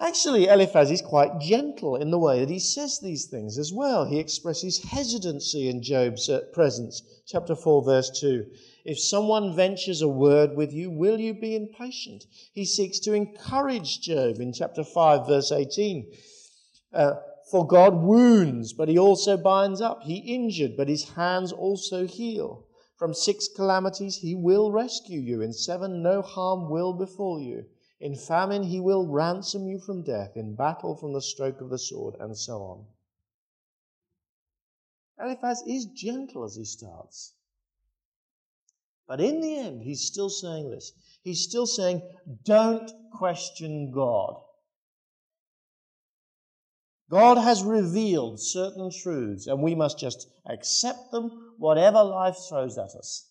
Actually, 0.01 0.47
Eliphaz 0.47 0.89
is 0.91 1.01
quite 1.01 1.41
gentle 1.41 1.97
in 1.97 2.09
the 2.09 2.17
way 2.17 2.39
that 2.39 2.49
he 2.49 2.59
says 2.59 2.99
these 2.99 3.25
things 3.25 3.57
as 3.57 3.73
well. 3.73 4.05
He 4.05 4.17
expresses 4.17 4.81
hesitancy 4.81 5.67
in 5.67 5.83
Job's 5.83 6.29
uh, 6.29 6.39
presence. 6.53 7.01
Chapter 7.27 7.53
4, 7.53 7.83
verse 7.83 8.09
2. 8.21 8.45
If 8.85 8.97
someone 8.97 9.53
ventures 9.53 10.01
a 10.01 10.07
word 10.07 10.55
with 10.55 10.71
you, 10.71 10.89
will 10.89 11.19
you 11.19 11.33
be 11.33 11.53
impatient? 11.53 12.25
He 12.53 12.63
seeks 12.63 12.99
to 12.99 13.13
encourage 13.13 13.99
Job 13.99 14.39
in 14.39 14.53
chapter 14.53 14.85
5, 14.85 15.27
verse 15.27 15.51
18. 15.51 16.09
Uh, 16.93 17.15
for 17.51 17.67
God 17.67 18.01
wounds, 18.01 18.71
but 18.71 18.87
he 18.87 18.97
also 18.97 19.35
binds 19.35 19.81
up. 19.81 20.03
He 20.03 20.33
injured, 20.33 20.77
but 20.77 20.87
his 20.87 21.09
hands 21.09 21.51
also 21.51 22.07
heal. 22.07 22.65
From 22.95 23.13
six 23.13 23.49
calamities 23.49 24.17
he 24.17 24.33
will 24.33 24.71
rescue 24.71 25.19
you. 25.19 25.41
In 25.41 25.51
seven, 25.51 26.01
no 26.01 26.21
harm 26.21 26.69
will 26.69 26.93
befall 26.93 27.41
you. 27.41 27.65
In 27.99 28.15
famine, 28.15 28.63
he 28.63 28.79
will 28.79 29.05
ransom 29.07 29.67
you 29.67 29.79
from 29.79 30.03
death. 30.03 30.37
In 30.37 30.55
battle, 30.55 30.95
from 30.95 31.13
the 31.13 31.21
stroke 31.21 31.59
of 31.61 31.69
the 31.69 31.77
sword, 31.77 32.15
and 32.19 32.37
so 32.37 32.61
on. 32.61 32.85
Eliphaz 35.21 35.63
is 35.67 35.85
gentle 35.85 36.45
as 36.45 36.55
he 36.55 36.63
starts. 36.63 37.33
But 39.07 39.19
in 39.19 39.41
the 39.41 39.57
end, 39.57 39.81
he's 39.81 40.05
still 40.05 40.29
saying 40.29 40.69
this. 40.69 40.93
He's 41.23 41.43
still 41.43 41.65
saying, 41.65 42.01
don't 42.45 42.89
question 43.11 43.91
God. 43.91 44.35
God 47.09 47.37
has 47.39 47.63
revealed 47.63 48.39
certain 48.39 48.91
truths, 48.91 49.47
and 49.47 49.63
we 49.63 49.73
must 49.73 49.99
just 49.99 50.29
accept 50.45 51.11
them, 51.11 51.55
whatever 51.57 52.03
life 52.03 52.37
throws 52.47 52.77
at 52.77 52.91
us. 52.95 53.28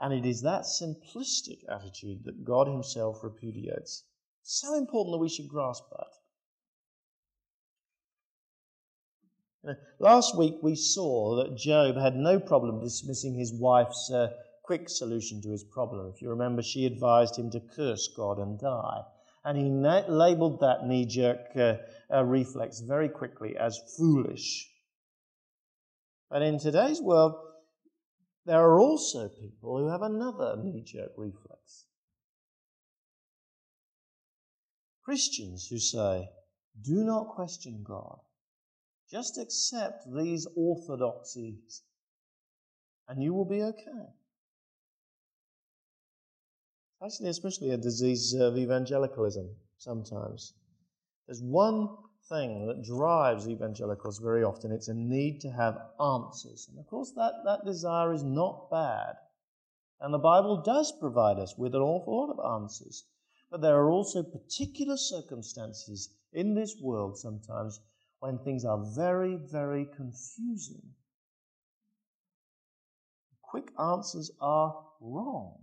And 0.00 0.12
it 0.12 0.24
is 0.26 0.42
that 0.42 0.62
simplistic 0.62 1.64
attitude 1.68 2.24
that 2.24 2.44
God 2.44 2.68
Himself 2.68 3.22
repudiates. 3.22 4.04
so 4.42 4.74
important 4.76 5.14
that 5.14 5.18
we 5.18 5.28
should 5.28 5.48
grasp 5.48 5.84
that. 9.64 9.76
Last 9.98 10.38
week 10.38 10.54
we 10.62 10.76
saw 10.76 11.36
that 11.36 11.56
Job 11.56 11.96
had 11.96 12.14
no 12.16 12.38
problem 12.40 12.80
dismissing 12.80 13.34
his 13.34 13.52
wife's 13.52 14.10
uh, 14.10 14.28
quick 14.62 14.88
solution 14.88 15.42
to 15.42 15.50
his 15.50 15.64
problem. 15.64 16.10
If 16.14 16.22
you 16.22 16.30
remember, 16.30 16.62
she 16.62 16.86
advised 16.86 17.36
him 17.36 17.50
to 17.50 17.60
curse 17.60 18.08
God 18.16 18.38
and 18.38 18.58
die 18.58 19.02
and 19.48 19.56
he 19.56 19.68
na- 19.68 20.06
labeled 20.08 20.60
that 20.60 20.86
knee 20.86 21.06
jerk 21.06 21.56
uh, 21.56 21.76
uh, 22.12 22.22
reflex 22.22 22.80
very 22.80 23.08
quickly 23.08 23.56
as 23.56 23.80
foolish. 23.96 24.68
But 26.30 26.42
in 26.42 26.58
today's 26.58 27.00
world, 27.00 27.34
there 28.48 28.60
are 28.60 28.80
also 28.80 29.28
people 29.28 29.78
who 29.78 29.88
have 29.88 30.00
another 30.02 30.56
knee 30.56 30.82
jerk 30.82 31.12
reflex. 31.18 31.84
Christians 35.04 35.66
who 35.68 35.78
say, 35.78 36.28
do 36.82 37.04
not 37.04 37.28
question 37.28 37.84
God. 37.86 38.18
Just 39.10 39.38
accept 39.38 40.04
these 40.16 40.46
orthodoxies 40.56 41.82
and 43.08 43.22
you 43.22 43.34
will 43.34 43.44
be 43.44 43.62
okay 43.62 44.08
actually, 47.04 47.28
especially 47.28 47.70
a 47.70 47.76
disease 47.76 48.34
of 48.34 48.56
evangelicalism 48.56 49.48
sometimes. 49.78 50.54
There's 51.26 51.42
one 51.42 51.88
thing 52.28 52.66
that 52.66 52.82
drives 52.82 53.48
evangelicals 53.48 54.18
very 54.18 54.44
often 54.44 54.72
it's 54.72 54.88
a 54.88 54.94
need 54.94 55.40
to 55.40 55.50
have 55.50 55.78
answers. 56.00 56.68
And 56.70 56.78
of 56.78 56.86
course, 56.86 57.12
that, 57.12 57.32
that 57.44 57.64
desire 57.64 58.12
is 58.12 58.22
not 58.22 58.70
bad. 58.70 59.14
And 60.00 60.14
the 60.14 60.18
Bible 60.18 60.62
does 60.62 60.92
provide 60.92 61.38
us 61.38 61.56
with 61.56 61.74
an 61.74 61.82
awful 61.82 62.16
lot 62.16 62.38
of 62.38 62.62
answers. 62.62 63.04
But 63.50 63.60
there 63.62 63.76
are 63.76 63.90
also 63.90 64.22
particular 64.22 64.96
circumstances 64.96 66.10
in 66.32 66.54
this 66.54 66.76
world 66.80 67.16
sometimes 67.18 67.80
when 68.20 68.38
things 68.38 68.64
are 68.64 68.84
very, 68.94 69.36
very 69.36 69.86
confusing. 69.96 70.82
Quick 73.42 73.70
answers 73.78 74.30
are 74.40 74.76
wrong. 75.00 75.58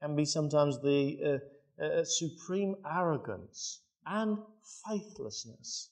can 0.00 0.14
be 0.14 0.24
sometimes 0.24 0.80
the 0.80 1.18
uh, 1.24 1.38
uh, 1.82 2.04
supreme 2.04 2.74
arrogance 2.84 3.82
and 4.06 4.38
faithlessness 4.86 5.90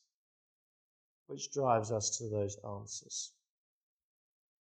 which 1.26 1.52
drives 1.52 1.90
us 1.90 2.16
to 2.18 2.28
those 2.28 2.56
answers. 2.64 3.32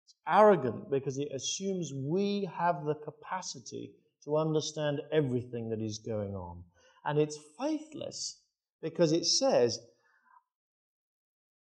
It's 0.05 0.15
arrogant 0.27 0.89
because 0.89 1.17
it 1.17 1.31
assumes 1.33 1.93
we 1.93 2.49
have 2.53 2.83
the 2.85 2.95
capacity 2.95 3.93
to 4.25 4.37
understand 4.37 5.01
everything 5.11 5.69
that 5.69 5.81
is 5.81 5.99
going 5.99 6.35
on. 6.35 6.63
And 7.05 7.17
it's 7.17 7.39
faithless 7.57 8.41
because 8.81 9.11
it 9.11 9.25
says, 9.25 9.79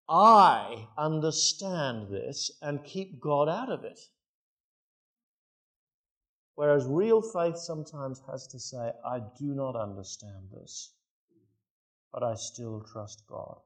I 0.08 0.86
understand 0.96 2.08
this 2.10 2.50
and 2.62 2.84
keep 2.84 3.20
God 3.20 3.48
out 3.48 3.70
of 3.70 3.84
it. 3.84 3.98
Whereas 6.56 6.86
real 6.86 7.20
faith 7.20 7.58
sometimes 7.58 8.22
has 8.30 8.46
to 8.48 8.58
say, 8.58 8.90
I 9.04 9.20
do 9.38 9.54
not 9.54 9.76
understand 9.76 10.50
this, 10.50 10.94
but 12.12 12.22
I 12.22 12.34
still 12.34 12.80
trust 12.80 13.24
God. 13.28 13.58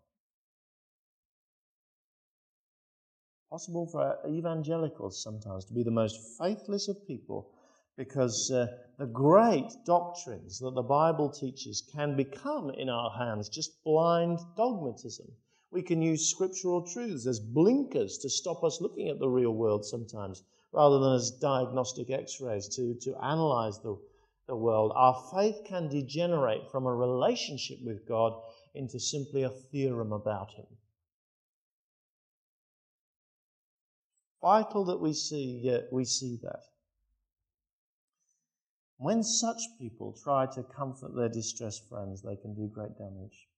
Possible 3.49 3.87
for 3.87 4.19
evangelicals 4.29 5.23
sometimes 5.23 5.65
to 5.67 5.75
be 5.75 5.85
the 5.85 5.91
most 5.93 6.37
faithless 6.37 6.89
of 6.89 7.07
people 7.07 7.53
because 7.97 8.51
uh, 8.51 8.67
the 8.99 9.07
great 9.07 9.71
doctrines 9.87 10.59
that 10.59 10.75
the 10.75 10.83
Bible 10.83 11.31
teaches 11.31 11.89
can 11.93 12.17
become 12.17 12.71
in 12.71 12.89
our 12.89 13.11
hands 13.11 13.49
just 13.49 13.85
blind 13.85 14.41
dogmatism. 14.57 15.27
We 15.71 15.83
can 15.83 16.03
use 16.03 16.29
scriptural 16.29 16.83
truths 16.83 17.27
as 17.27 17.39
blinkers 17.39 18.19
to 18.19 18.29
stop 18.29 18.65
us 18.65 18.81
looking 18.81 19.09
at 19.09 19.21
the 19.21 19.29
real 19.29 19.53
world 19.53 19.85
sometimes 19.85 20.43
rather 20.73 20.99
than 20.99 21.15
as 21.15 21.31
diagnostic 21.33 22.11
x 22.11 22.41
rays 22.41 22.69
to, 22.69 22.95
to 23.03 23.17
analyze 23.23 23.79
the, 23.81 23.99
the 24.47 24.57
world. 24.57 24.93
Our 24.95 25.23
faith 25.35 25.65
can 25.67 25.89
degenerate 25.89 26.71
from 26.71 26.87
a 26.87 26.95
relationship 26.95 27.79
with 27.85 28.07
God 28.07 28.41
into 28.75 29.01
simply 29.01 29.43
a 29.43 29.51
theorem 29.51 30.13
about 30.13 30.53
Him. 30.53 30.67
Vital 34.41 34.85
that 34.87 35.01
we 35.01 35.13
see, 35.13 35.79
we 35.93 36.05
see 36.05 36.39
that. 36.43 36.63
When 38.97 39.23
such 39.23 39.61
people 39.79 40.17
try 40.23 40.47
to 40.55 40.63
comfort 40.63 41.15
their 41.15 41.29
distressed 41.29 41.89
friends, 41.89 42.23
they 42.23 42.37
can 42.37 42.55
do 42.55 42.69
great 42.69 42.97
damage 42.97 43.50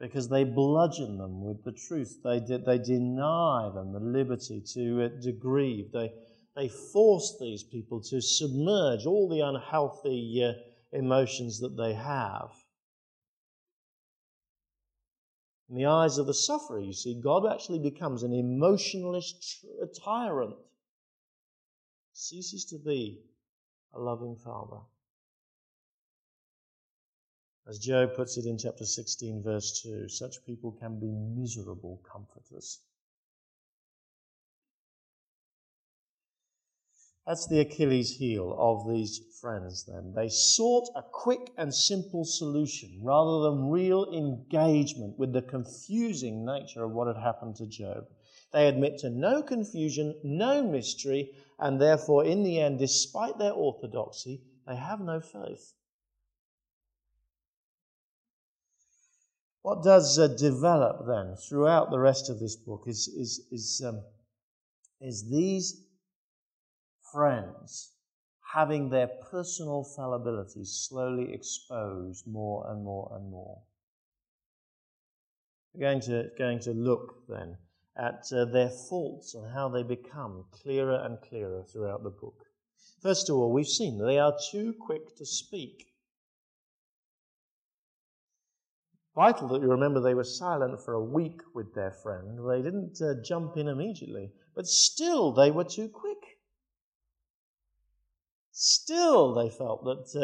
because 0.00 0.28
they 0.28 0.44
bludgeon 0.44 1.18
them 1.18 1.44
with 1.44 1.62
the 1.62 1.72
truth. 1.72 2.20
They, 2.24 2.40
de- 2.40 2.58
they 2.58 2.78
deny 2.78 3.70
them 3.74 3.92
the 3.92 4.00
liberty 4.00 4.62
to, 4.72 5.04
uh, 5.04 5.30
grieve. 5.38 5.92
They, 5.92 6.10
they 6.56 6.68
force 6.68 7.36
these 7.38 7.62
people 7.62 8.00
to 8.04 8.20
submerge 8.20 9.04
all 9.04 9.28
the 9.28 9.40
unhealthy 9.40 10.42
uh, 10.42 10.52
emotions 10.96 11.60
that 11.60 11.76
they 11.76 11.92
have. 11.92 12.50
In 15.68 15.76
the 15.76 15.86
eyes 15.86 16.18
of 16.18 16.26
the 16.26 16.34
sufferer, 16.34 16.80
you 16.80 16.92
see, 16.92 17.20
God 17.22 17.46
actually 17.46 17.78
becomes 17.78 18.22
an 18.22 18.32
emotionalist 18.32 19.64
tyrant, 20.02 20.56
ceases 22.12 22.64
to 22.66 22.78
be 22.78 23.20
a 23.94 24.00
loving 24.00 24.34
father. 24.34 24.80
As 27.70 27.78
Job 27.78 28.16
puts 28.16 28.36
it 28.36 28.46
in 28.46 28.58
chapter 28.58 28.84
16, 28.84 29.44
verse 29.44 29.80
2, 29.80 30.08
such 30.08 30.44
people 30.44 30.72
can 30.72 30.98
be 30.98 31.12
miserable 31.12 32.02
comforters. 32.02 32.80
That's 37.24 37.46
the 37.46 37.60
Achilles 37.60 38.16
heel 38.16 38.56
of 38.58 38.92
these 38.92 39.20
friends, 39.40 39.84
then. 39.84 40.12
They 40.16 40.28
sought 40.28 40.88
a 40.96 41.04
quick 41.12 41.52
and 41.56 41.72
simple 41.72 42.24
solution 42.24 42.98
rather 43.04 43.42
than 43.42 43.70
real 43.70 44.12
engagement 44.12 45.16
with 45.16 45.32
the 45.32 45.42
confusing 45.42 46.44
nature 46.44 46.82
of 46.82 46.90
what 46.90 47.06
had 47.06 47.22
happened 47.22 47.54
to 47.58 47.68
Job. 47.68 48.08
They 48.52 48.66
admit 48.66 48.98
to 48.98 49.10
no 49.10 49.44
confusion, 49.44 50.16
no 50.24 50.60
mystery, 50.60 51.30
and 51.60 51.80
therefore, 51.80 52.24
in 52.24 52.42
the 52.42 52.58
end, 52.58 52.80
despite 52.80 53.38
their 53.38 53.52
orthodoxy, 53.52 54.42
they 54.66 54.74
have 54.74 55.00
no 55.00 55.20
faith. 55.20 55.72
What 59.70 59.84
does 59.84 60.18
uh, 60.18 60.26
develop 60.26 61.06
then 61.06 61.36
throughout 61.36 61.92
the 61.92 62.00
rest 62.00 62.28
of 62.28 62.40
this 62.40 62.56
book 62.56 62.86
is, 62.88 63.06
is, 63.06 63.46
is, 63.52 63.80
um, 63.86 64.02
is 65.00 65.30
these 65.30 65.84
friends 67.12 67.92
having 68.52 68.90
their 68.90 69.06
personal 69.30 69.86
fallibilities 69.96 70.88
slowly 70.88 71.32
exposed 71.32 72.26
more 72.26 72.68
and 72.68 72.82
more 72.82 73.12
and 73.14 73.30
more. 73.30 73.62
We're 75.72 75.86
going 75.86 76.00
to, 76.00 76.30
going 76.36 76.58
to 76.62 76.72
look 76.72 77.28
then 77.28 77.56
at 77.96 78.24
uh, 78.32 78.46
their 78.46 78.70
faults 78.70 79.36
and 79.36 79.54
how 79.54 79.68
they 79.68 79.84
become 79.84 80.46
clearer 80.50 81.00
and 81.04 81.16
clearer 81.20 81.62
throughout 81.62 82.02
the 82.02 82.10
book. 82.10 82.44
First 83.00 83.30
of 83.30 83.36
all, 83.36 83.52
we've 83.52 83.68
seen 83.68 83.98
they 83.98 84.18
are 84.18 84.36
too 84.50 84.74
quick 84.80 85.16
to 85.18 85.24
speak. 85.24 85.89
Vital 89.20 89.48
that 89.48 89.60
you 89.60 89.68
remember 89.68 90.00
they 90.00 90.14
were 90.14 90.24
silent 90.24 90.80
for 90.80 90.94
a 90.94 91.04
week 91.04 91.42
with 91.54 91.74
their 91.74 91.90
friend. 91.90 92.38
They 92.48 92.62
didn't 92.62 93.02
uh, 93.02 93.20
jump 93.22 93.58
in 93.58 93.68
immediately, 93.68 94.32
but 94.54 94.66
still 94.66 95.30
they 95.30 95.50
were 95.50 95.64
too 95.64 95.90
quick. 95.90 96.38
Still, 98.50 99.34
they 99.34 99.50
felt 99.50 99.84
that, 99.84 100.16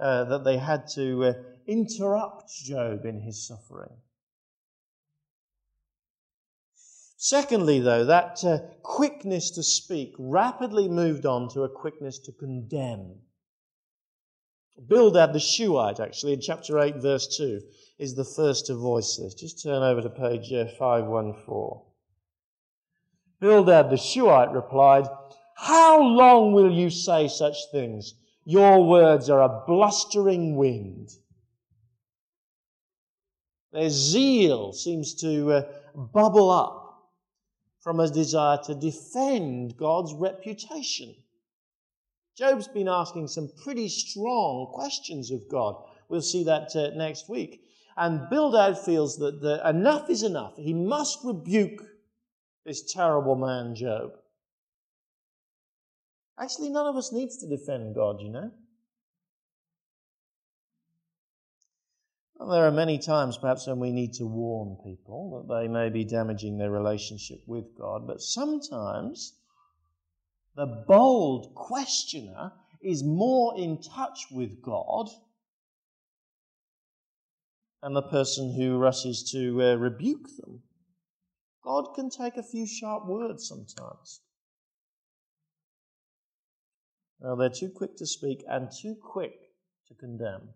uh, 0.00 0.24
that 0.26 0.44
they 0.44 0.58
had 0.58 0.86
to 0.94 1.24
uh, 1.24 1.32
interrupt 1.66 2.52
Job 2.62 3.04
in 3.04 3.20
his 3.20 3.44
suffering. 3.44 3.96
Secondly, 7.16 7.80
though, 7.80 8.04
that 8.04 8.44
uh, 8.44 8.58
quickness 8.84 9.50
to 9.50 9.64
speak 9.64 10.14
rapidly 10.20 10.88
moved 10.88 11.26
on 11.26 11.48
to 11.48 11.64
a 11.64 11.68
quickness 11.68 12.20
to 12.20 12.30
condemn. 12.30 13.22
Bildad 14.86 15.32
the 15.32 15.40
Shuhite, 15.40 15.98
actually, 15.98 16.34
in 16.34 16.40
chapter 16.40 16.78
8, 16.78 16.96
verse 16.96 17.36
2, 17.38 17.60
is 17.98 18.14
the 18.14 18.24
first 18.24 18.66
to 18.66 18.74
voice 18.74 19.16
this. 19.16 19.34
Just 19.34 19.62
turn 19.62 19.82
over 19.82 20.02
to 20.02 20.10
page 20.10 20.52
uh, 20.52 20.66
514. 20.78 21.82
Bildad 23.40 23.90
the 23.90 23.96
Shuhite 23.96 24.52
replied, 24.52 25.06
How 25.56 26.02
long 26.02 26.52
will 26.52 26.72
you 26.72 26.90
say 26.90 27.28
such 27.28 27.56
things? 27.72 28.14
Your 28.44 28.84
words 28.84 29.28
are 29.28 29.42
a 29.42 29.64
blustering 29.66 30.56
wind. 30.56 31.10
Their 33.72 33.90
zeal 33.90 34.72
seems 34.72 35.14
to 35.16 35.52
uh, 35.52 35.62
bubble 35.94 36.50
up 36.50 37.10
from 37.80 38.00
a 38.00 38.08
desire 38.08 38.58
to 38.64 38.74
defend 38.74 39.76
God's 39.76 40.14
reputation. 40.14 41.14
Job's 42.36 42.68
been 42.68 42.88
asking 42.88 43.28
some 43.28 43.50
pretty 43.62 43.88
strong 43.88 44.70
questions 44.72 45.30
of 45.30 45.48
God. 45.48 45.82
We'll 46.08 46.22
see 46.22 46.44
that 46.44 46.74
uh, 46.76 46.96
next 46.96 47.28
week. 47.28 47.62
And 47.96 48.28
Bildad 48.28 48.78
feels 48.78 49.16
that 49.18 49.40
the, 49.40 49.66
enough 49.66 50.10
is 50.10 50.22
enough. 50.22 50.56
He 50.56 50.74
must 50.74 51.20
rebuke 51.24 51.82
this 52.64 52.92
terrible 52.92 53.36
man, 53.36 53.74
Job. 53.74 54.12
Actually, 56.38 56.68
none 56.68 56.86
of 56.86 56.96
us 56.96 57.12
needs 57.12 57.38
to 57.38 57.48
defend 57.48 57.94
God, 57.94 58.20
you 58.20 58.28
know. 58.28 58.50
Well, 62.38 62.50
there 62.50 62.66
are 62.66 62.72
many 62.72 62.98
times, 62.98 63.38
perhaps, 63.38 63.66
when 63.66 63.78
we 63.78 63.92
need 63.92 64.12
to 64.14 64.26
warn 64.26 64.76
people 64.84 65.46
that 65.48 65.54
they 65.54 65.68
may 65.68 65.88
be 65.88 66.04
damaging 66.04 66.58
their 66.58 66.70
relationship 66.70 67.40
with 67.46 67.64
God, 67.78 68.06
but 68.06 68.20
sometimes 68.20 69.32
the 70.54 70.84
bold 70.86 71.54
questioner 71.54 72.52
is 72.82 73.02
more 73.02 73.58
in 73.58 73.80
touch 73.80 74.26
with 74.30 74.60
God 74.60 75.08
than 77.86 77.94
the 77.94 78.02
person 78.02 78.52
who 78.52 78.76
rushes 78.76 79.22
to 79.30 79.62
uh, 79.62 79.76
rebuke 79.76 80.26
them. 80.38 80.60
God 81.62 81.94
can 81.94 82.10
take 82.10 82.36
a 82.36 82.42
few 82.42 82.66
sharp 82.66 83.06
words 83.06 83.46
sometimes. 83.46 84.22
Well, 87.20 87.36
they're 87.36 87.48
too 87.48 87.70
quick 87.70 87.96
to 87.98 88.06
speak 88.06 88.42
and 88.48 88.68
too 88.72 88.96
quick 89.00 89.38
to 89.86 89.94
condemn. 89.94 90.48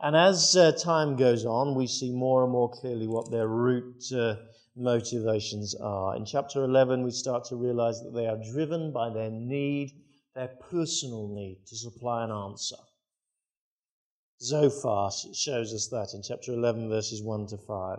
And 0.00 0.16
as 0.16 0.56
uh, 0.56 0.72
time 0.72 1.14
goes 1.14 1.46
on, 1.46 1.76
we 1.76 1.86
see 1.86 2.10
more 2.10 2.42
and 2.42 2.50
more 2.50 2.68
clearly 2.68 3.06
what 3.06 3.30
their 3.30 3.46
root 3.46 4.02
uh, 4.12 4.34
motivations 4.74 5.76
are. 5.76 6.16
In 6.16 6.24
chapter 6.24 6.64
11, 6.64 7.04
we 7.04 7.12
start 7.12 7.44
to 7.50 7.56
realize 7.56 8.02
that 8.02 8.14
they 8.16 8.26
are 8.26 8.40
driven 8.52 8.90
by 8.90 9.10
their 9.10 9.30
need, 9.30 9.92
their 10.34 10.50
personal 10.72 11.28
need 11.28 11.58
to 11.68 11.76
supply 11.76 12.24
an 12.24 12.32
answer. 12.32 12.78
Zophar 14.40 15.10
shows 15.34 15.74
us 15.74 15.88
that 15.88 16.14
in 16.14 16.22
chapter 16.22 16.52
11, 16.52 16.88
verses 16.88 17.22
1 17.22 17.48
to 17.48 17.56
5. 17.56 17.98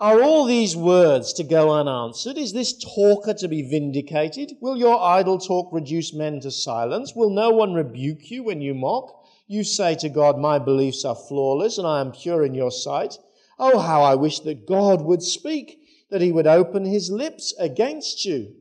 Are 0.00 0.22
all 0.22 0.44
these 0.44 0.76
words 0.76 1.32
to 1.34 1.44
go 1.44 1.72
unanswered? 1.72 2.38
Is 2.38 2.52
this 2.52 2.78
talker 2.78 3.34
to 3.34 3.48
be 3.48 3.62
vindicated? 3.62 4.52
Will 4.60 4.76
your 4.76 5.00
idle 5.00 5.38
talk 5.38 5.72
reduce 5.72 6.14
men 6.14 6.40
to 6.40 6.50
silence? 6.50 7.14
Will 7.16 7.30
no 7.30 7.50
one 7.50 7.74
rebuke 7.74 8.30
you 8.30 8.44
when 8.44 8.60
you 8.60 8.74
mock? 8.74 9.24
You 9.48 9.64
say 9.64 9.96
to 9.96 10.08
God, 10.08 10.38
My 10.38 10.58
beliefs 10.58 11.04
are 11.04 11.16
flawless 11.16 11.78
and 11.78 11.86
I 11.86 12.00
am 12.00 12.12
pure 12.12 12.44
in 12.44 12.54
your 12.54 12.70
sight. 12.70 13.16
Oh, 13.58 13.78
how 13.78 14.02
I 14.02 14.14
wish 14.14 14.40
that 14.40 14.68
God 14.68 15.00
would 15.02 15.22
speak, 15.22 15.80
that 16.10 16.20
he 16.20 16.30
would 16.30 16.46
open 16.46 16.84
his 16.84 17.10
lips 17.10 17.52
against 17.58 18.24
you. 18.24 18.54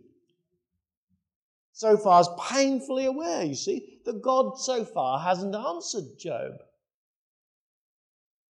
Zophar 1.76 2.22
is 2.22 2.30
painfully 2.50 3.06
aware, 3.06 3.44
you 3.44 3.54
see, 3.54 3.97
that 4.08 4.22
God 4.22 4.58
so 4.58 4.84
far 4.84 5.20
hasn't 5.20 5.54
answered 5.54 6.18
Job. 6.18 6.54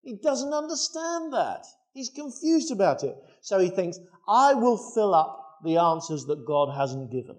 He 0.02 0.16
doesn't 0.16 0.52
understand 0.52 1.32
that. 1.32 1.64
He's 1.94 2.10
confused 2.10 2.72
about 2.72 3.04
it. 3.04 3.16
So 3.42 3.60
he 3.60 3.70
thinks, 3.70 4.00
I 4.28 4.56
will 4.56 4.78
fill 4.78 5.14
up 5.14 5.60
the 5.64 5.78
answers 5.78 6.26
that 6.26 6.46
God 6.46 6.76
hasn't 6.76 7.12
given. 7.12 7.38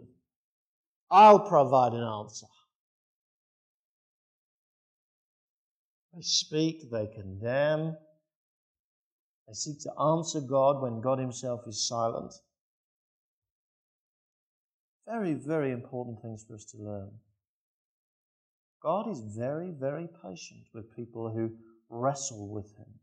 I'll 1.11 1.40
provide 1.40 1.92
an 1.92 2.05
answer. 2.05 2.46
They 6.14 6.22
speak, 6.22 6.90
they 6.92 7.09
condemn, 7.09 7.96
they 9.48 9.55
seek 9.55 9.81
to 9.81 9.92
answer 10.00 10.40
God 10.40 10.81
when 10.81 11.00
God 11.00 11.18
Himself 11.18 11.62
is 11.66 11.87
silent. 11.88 12.33
Very, 15.07 15.35
very 15.35 15.72
important 15.72 16.22
things 16.22 16.44
for 16.46 16.55
us 16.55 16.64
to 16.66 16.79
learn. 16.79 17.11
God 18.85 19.09
is 19.09 19.20
very, 19.20 19.70
very 19.70 20.09
patient 20.23 20.61
with 20.75 20.94
people 20.94 21.31
who 21.31 21.51
wrestle 21.88 22.49
with 22.49 22.77
Him 22.77 23.01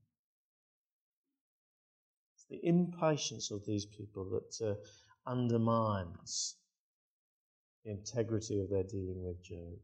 It's 2.35 2.45
the 2.47 2.59
impatience 2.63 3.49
of 3.49 3.65
these 3.65 3.87
people 3.87 4.29
that 4.29 4.65
uh, 4.65 4.75
undermines 5.29 6.57
the 7.83 7.91
integrity 7.91 8.59
of 8.59 8.69
their 8.69 8.83
dealing 8.83 9.23
with 9.23 9.43
Job. 9.43 9.79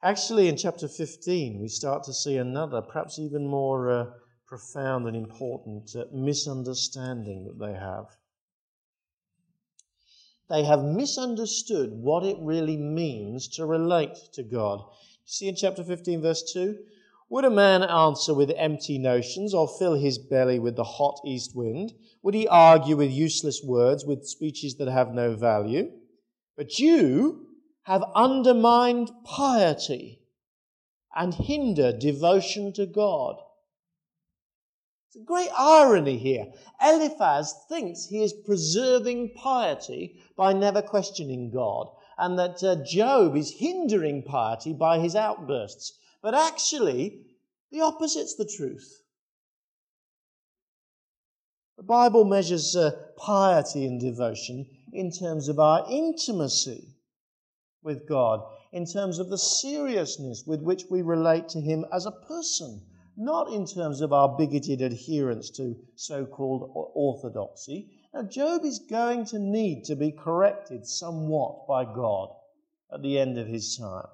Actually, 0.00 0.46
in 0.46 0.56
chapter 0.56 0.86
15, 0.86 1.60
we 1.60 1.66
start 1.66 2.04
to 2.04 2.12
see 2.12 2.36
another, 2.36 2.80
perhaps 2.80 3.18
even 3.18 3.48
more 3.48 3.90
uh, 3.90 4.06
profound 4.46 5.08
and 5.08 5.16
important 5.16 5.90
uh, 5.96 6.04
misunderstanding 6.12 7.44
that 7.44 7.58
they 7.58 7.72
have. 7.72 8.06
They 10.48 10.64
have 10.64 10.82
misunderstood 10.82 11.92
what 11.92 12.24
it 12.24 12.38
really 12.40 12.76
means 12.76 13.48
to 13.48 13.66
relate 13.66 14.16
to 14.32 14.42
God. 14.42 14.82
See 15.24 15.48
in 15.48 15.56
chapter 15.56 15.84
15, 15.84 16.22
verse 16.22 16.52
2? 16.52 16.78
Would 17.30 17.44
a 17.44 17.50
man 17.50 17.82
answer 17.82 18.32
with 18.32 18.50
empty 18.56 18.96
notions 18.96 19.52
or 19.52 19.68
fill 19.68 19.94
his 19.94 20.18
belly 20.18 20.58
with 20.58 20.76
the 20.76 20.84
hot 20.84 21.20
east 21.26 21.54
wind? 21.54 21.92
Would 22.22 22.34
he 22.34 22.48
argue 22.48 22.96
with 22.96 23.10
useless 23.10 23.62
words, 23.62 24.06
with 24.06 24.26
speeches 24.26 24.76
that 24.76 24.88
have 24.88 25.12
no 25.12 25.36
value? 25.36 25.90
But 26.56 26.78
you 26.78 27.46
have 27.82 28.02
undermined 28.14 29.10
piety 29.24 30.22
and 31.14 31.34
hinder 31.34 31.92
devotion 31.92 32.72
to 32.74 32.86
God. 32.86 33.36
It's 35.08 35.16
a 35.16 35.24
great 35.24 35.48
irony 35.56 36.18
here. 36.18 36.52
Eliphaz 36.82 37.54
thinks 37.66 38.04
he 38.04 38.22
is 38.22 38.34
preserving 38.34 39.32
piety 39.32 40.20
by 40.36 40.52
never 40.52 40.82
questioning 40.82 41.50
God, 41.50 41.88
and 42.18 42.38
that 42.38 42.62
uh, 42.62 42.84
Job 42.84 43.34
is 43.34 43.52
hindering 43.52 44.22
piety 44.22 44.74
by 44.74 44.98
his 44.98 45.16
outbursts. 45.16 45.98
But 46.20 46.34
actually, 46.34 47.22
the 47.70 47.80
opposite's 47.80 48.34
the 48.34 48.44
truth. 48.44 49.02
The 51.78 51.84
Bible 51.84 52.24
measures 52.24 52.76
uh, 52.76 52.90
piety 53.16 53.86
and 53.86 53.98
devotion 53.98 54.66
in 54.92 55.10
terms 55.10 55.48
of 55.48 55.58
our 55.58 55.86
intimacy 55.90 56.86
with 57.82 58.06
God, 58.06 58.42
in 58.72 58.84
terms 58.84 59.18
of 59.18 59.30
the 59.30 59.38
seriousness 59.38 60.44
with 60.46 60.60
which 60.60 60.84
we 60.90 61.00
relate 61.00 61.48
to 61.48 61.62
Him 61.62 61.86
as 61.90 62.04
a 62.04 62.10
person, 62.10 62.82
not 63.18 63.52
in 63.52 63.66
terms 63.66 64.00
of 64.00 64.12
our 64.12 64.28
bigoted 64.28 64.80
adherence 64.80 65.50
to 65.50 65.76
so 65.96 66.24
called 66.24 66.70
orthodoxy. 66.94 67.90
Now, 68.14 68.22
Job 68.22 68.64
is 68.64 68.78
going 68.78 69.26
to 69.26 69.40
need 69.40 69.84
to 69.86 69.96
be 69.96 70.12
corrected 70.12 70.86
somewhat 70.86 71.66
by 71.66 71.84
God 71.84 72.28
at 72.92 73.02
the 73.02 73.18
end 73.18 73.36
of 73.36 73.48
his 73.48 73.76
time. 73.76 74.06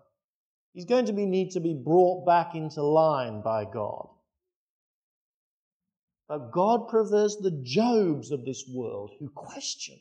He's 0.73 0.87
going 0.87 1.05
to 1.07 1.13
be, 1.13 1.27
need 1.27 1.51
to 1.51 1.61
be 1.61 1.75
brought 1.75 2.27
back 2.27 2.55
into 2.55 2.83
line 2.83 3.43
by 3.43 3.67
God. 3.67 4.09
But 6.27 6.51
God 6.51 6.89
prefers 6.89 7.37
the 7.37 7.61
Jobs 7.63 8.31
of 8.31 8.47
this 8.47 8.65
world 8.73 9.11
who 9.21 9.29
question 9.29 9.99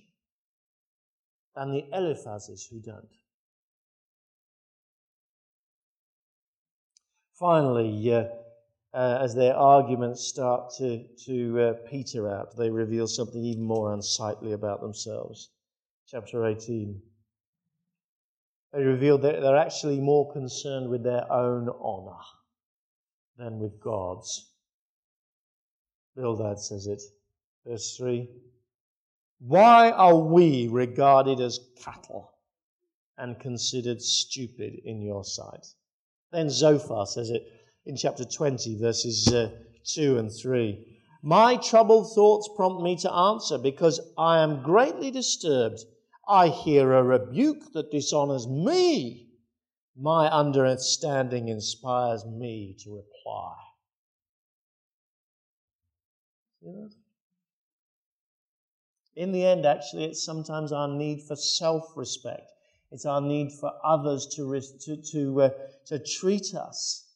than 1.57 1.73
the 1.73 1.83
Eliphazes 1.91 2.65
who 2.71 2.79
don't. 2.79 3.09
Finally, 7.37 8.13
uh, 8.13 8.23
uh, 8.93 9.17
as 9.21 9.33
their 9.33 9.55
arguments 9.55 10.27
start 10.27 10.71
to, 10.77 11.03
to 11.25 11.59
uh, 11.59 11.73
peter 11.89 12.29
out, 12.29 12.55
they 12.55 12.69
reveal 12.69 13.07
something 13.07 13.43
even 13.43 13.63
more 13.63 13.93
unsightly 13.93 14.51
about 14.51 14.81
themselves. 14.81 15.49
Chapter 16.07 16.45
18. 16.45 17.01
They 18.71 18.83
reveal 18.83 19.17
that 19.19 19.41
they're 19.41 19.57
actually 19.57 19.99
more 19.99 20.31
concerned 20.31 20.89
with 20.89 21.03
their 21.03 21.31
own 21.31 21.69
honor 21.81 22.21
than 23.37 23.59
with 23.59 23.79
God's. 23.79 24.51
Bildad 26.15 26.59
says 26.59 26.85
it. 26.85 27.01
Verse 27.65 27.95
3 27.97 28.29
Why 29.39 29.89
are 29.89 30.17
we 30.17 30.67
regarded 30.67 31.39
as 31.39 31.59
cattle 31.83 32.33
and 33.17 33.39
considered 33.39 34.01
stupid 34.01 34.81
in 34.85 35.01
your 35.01 35.23
sight? 35.23 35.65
Then 36.31 36.49
Zophar 36.49 37.07
says 37.07 37.31
it 37.31 37.47
in 37.85 37.97
chapter 37.97 38.23
20, 38.23 38.77
verses 38.77 39.27
uh, 39.33 39.49
2 39.83 40.17
and 40.17 40.31
3. 40.31 40.85
My 41.21 41.57
troubled 41.57 42.13
thoughts 42.13 42.49
prompt 42.55 42.81
me 42.81 42.95
to 42.97 43.11
answer 43.11 43.57
because 43.57 43.99
I 44.17 44.39
am 44.39 44.63
greatly 44.63 45.11
disturbed. 45.11 45.83
I 46.27 46.47
hear 46.47 46.93
a 46.93 47.03
rebuke 47.03 47.73
that 47.73 47.91
dishonors 47.91 48.47
me. 48.47 49.27
My 49.97 50.29
understanding 50.29 51.49
inspires 51.49 52.25
me 52.25 52.75
to 52.83 52.95
reply. 52.95 53.55
In 59.15 59.31
the 59.31 59.45
end, 59.45 59.65
actually, 59.65 60.05
it's 60.05 60.23
sometimes 60.23 60.71
our 60.71 60.87
need 60.87 61.23
for 61.23 61.35
self 61.35 61.95
respect. 61.95 62.51
It's 62.91 63.05
our 63.05 63.21
need 63.21 63.51
for 63.51 63.71
others 63.83 64.27
to, 64.35 64.59
to, 64.85 64.97
to, 65.11 65.41
uh, 65.41 65.49
to 65.87 65.99
treat 65.99 66.53
us 66.55 67.12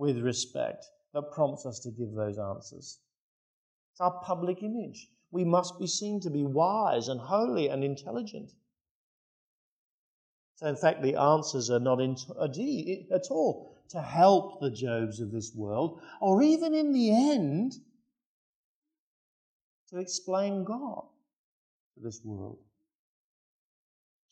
with 0.00 0.18
respect 0.18 0.86
that 1.12 1.30
prompts 1.30 1.66
us 1.66 1.78
to 1.80 1.90
give 1.90 2.12
those 2.14 2.38
answers. 2.38 3.00
It's 3.92 4.00
our 4.00 4.18
public 4.24 4.62
image. 4.62 5.08
We 5.30 5.44
must 5.44 5.78
be 5.78 5.86
seen 5.86 6.20
to 6.22 6.30
be 6.30 6.42
wise 6.42 7.08
and 7.08 7.20
holy 7.20 7.68
and 7.68 7.84
intelligent. 7.84 8.50
So, 10.56 10.68
in 10.68 10.76
fact, 10.76 11.02
the 11.02 11.16
answers 11.16 11.70
are 11.70 11.78
not 11.78 12.00
in, 12.00 12.16
at 13.12 13.26
all 13.30 13.76
to 13.90 14.00
help 14.00 14.60
the 14.60 14.70
Jobs 14.70 15.20
of 15.20 15.32
this 15.32 15.52
world, 15.54 16.00
or 16.22 16.42
even 16.42 16.74
in 16.74 16.92
the 16.92 17.10
end, 17.10 17.74
to 19.90 19.98
explain 19.98 20.64
God 20.64 21.04
to 21.94 22.00
this 22.00 22.22
world, 22.24 22.58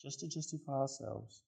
just 0.01 0.21
to 0.21 0.27
justify 0.27 0.73
ourselves. 0.73 1.43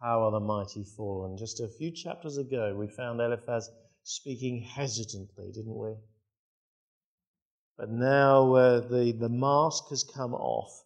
How 0.00 0.24
are 0.24 0.30
the 0.30 0.40
mighty 0.40 0.84
fallen? 0.84 1.38
Just 1.38 1.60
a 1.60 1.68
few 1.68 1.90
chapters 1.90 2.36
ago, 2.36 2.74
we 2.76 2.86
found 2.86 3.20
Eliphaz 3.20 3.70
speaking 4.02 4.60
hesitantly, 4.60 5.50
didn't 5.52 5.76
we? 5.76 5.94
But 7.78 7.90
now 7.90 8.54
uh, 8.54 8.80
the, 8.80 9.12
the 9.12 9.28
mask 9.28 9.88
has 9.90 10.04
come 10.04 10.34
off. 10.34 10.84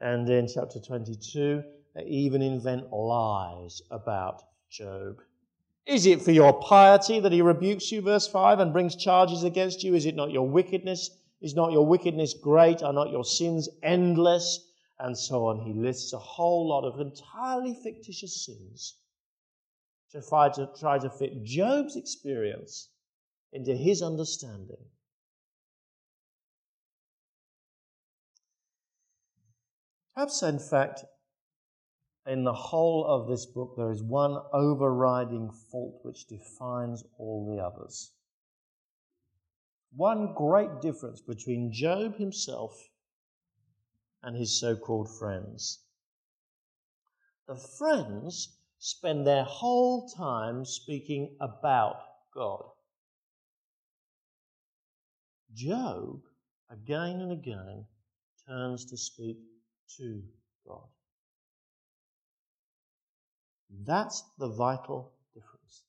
And 0.00 0.28
in 0.28 0.48
chapter 0.48 0.80
22, 0.80 1.62
they 1.94 2.04
even 2.04 2.42
invent 2.42 2.92
lies 2.92 3.80
about 3.90 4.42
Job. 4.70 5.16
Is 5.86 6.06
it 6.06 6.22
for 6.22 6.30
your 6.30 6.52
piety 6.60 7.20
that 7.20 7.32
he 7.32 7.42
rebukes 7.42 7.90
you, 7.90 8.00
verse 8.02 8.26
5, 8.28 8.60
and 8.60 8.72
brings 8.72 8.96
charges 8.96 9.44
against 9.44 9.82
you? 9.82 9.94
Is 9.94 10.06
it 10.06 10.14
not 10.14 10.30
your 10.30 10.48
wickedness? 10.48 11.10
Is 11.40 11.54
not 11.54 11.72
your 11.72 11.86
wickedness 11.86 12.34
great? 12.34 12.82
Are 12.82 12.92
not 12.92 13.10
your 13.10 13.24
sins 13.24 13.68
endless? 13.82 14.60
And 15.02 15.18
so 15.18 15.46
on. 15.46 15.58
He 15.58 15.72
lists 15.72 16.12
a 16.12 16.18
whole 16.18 16.68
lot 16.68 16.84
of 16.84 17.00
entirely 17.00 17.74
fictitious 17.74 18.46
sins 18.46 18.98
to 20.12 20.22
try 20.22 20.48
to, 20.50 20.68
try 20.78 20.96
to 20.96 21.10
fit 21.10 21.42
Job's 21.42 21.96
experience 21.96 22.88
into 23.52 23.74
his 23.74 24.00
understanding. 24.00 24.76
Perhaps, 30.14 30.40
in 30.44 30.60
fact, 30.60 31.04
in 32.24 32.44
the 32.44 32.52
whole 32.52 33.04
of 33.04 33.26
this 33.26 33.44
book, 33.44 33.74
there 33.76 33.90
is 33.90 34.04
one 34.04 34.38
overriding 34.52 35.50
fault 35.50 35.98
which 36.04 36.28
defines 36.28 37.02
all 37.18 37.50
the 37.50 37.60
others. 37.60 38.12
One 39.96 40.32
great 40.34 40.80
difference 40.80 41.20
between 41.20 41.72
Job 41.72 42.18
himself 42.18 42.72
and 44.22 44.36
his 44.36 44.58
so 44.58 44.76
called 44.76 45.10
friends. 45.18 45.80
The 47.46 47.56
friends 47.56 48.56
spend 48.78 49.26
their 49.26 49.44
whole 49.44 50.08
time 50.08 50.64
speaking 50.64 51.36
about 51.40 51.96
God. 52.34 52.64
Job, 55.54 56.22
again 56.70 57.20
and 57.20 57.32
again, 57.32 57.86
turns 58.46 58.84
to 58.86 58.96
speak 58.96 59.38
to 59.98 60.22
God. 60.66 60.88
That's 63.84 64.22
the 64.38 64.48
vital 64.48 65.12
difference. 65.34 65.84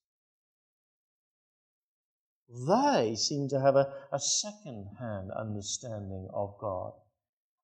They 2.67 3.15
seem 3.15 3.47
to 3.49 3.59
have 3.59 3.75
a, 3.75 3.93
a 4.11 4.19
second 4.19 4.87
hand 4.99 5.31
understanding 5.31 6.29
of 6.33 6.57
God. 6.59 6.93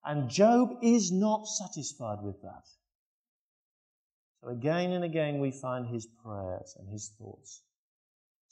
And 0.05 0.29
Job 0.29 0.77
is 0.81 1.11
not 1.11 1.45
satisfied 1.47 2.19
with 2.21 2.41
that. 2.41 2.63
So 4.41 4.49
again 4.49 4.91
and 4.91 5.03
again 5.03 5.39
we 5.39 5.51
find 5.51 5.87
his 5.87 6.07
prayers 6.23 6.75
and 6.79 6.89
his 6.89 7.11
thoughts 7.17 7.61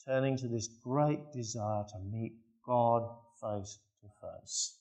turning 0.06 0.38
to 0.38 0.48
this 0.48 0.68
great 0.84 1.32
desire 1.34 1.84
to 1.84 2.00
meet 2.00 2.34
God 2.66 3.10
face 3.42 3.80
to 4.02 4.08
face. 4.22 4.78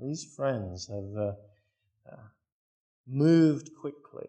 These 0.00 0.34
friends 0.36 0.88
have 0.88 1.16
uh, 1.16 1.32
uh, 2.10 2.16
moved 3.06 3.70
quickly 3.80 4.28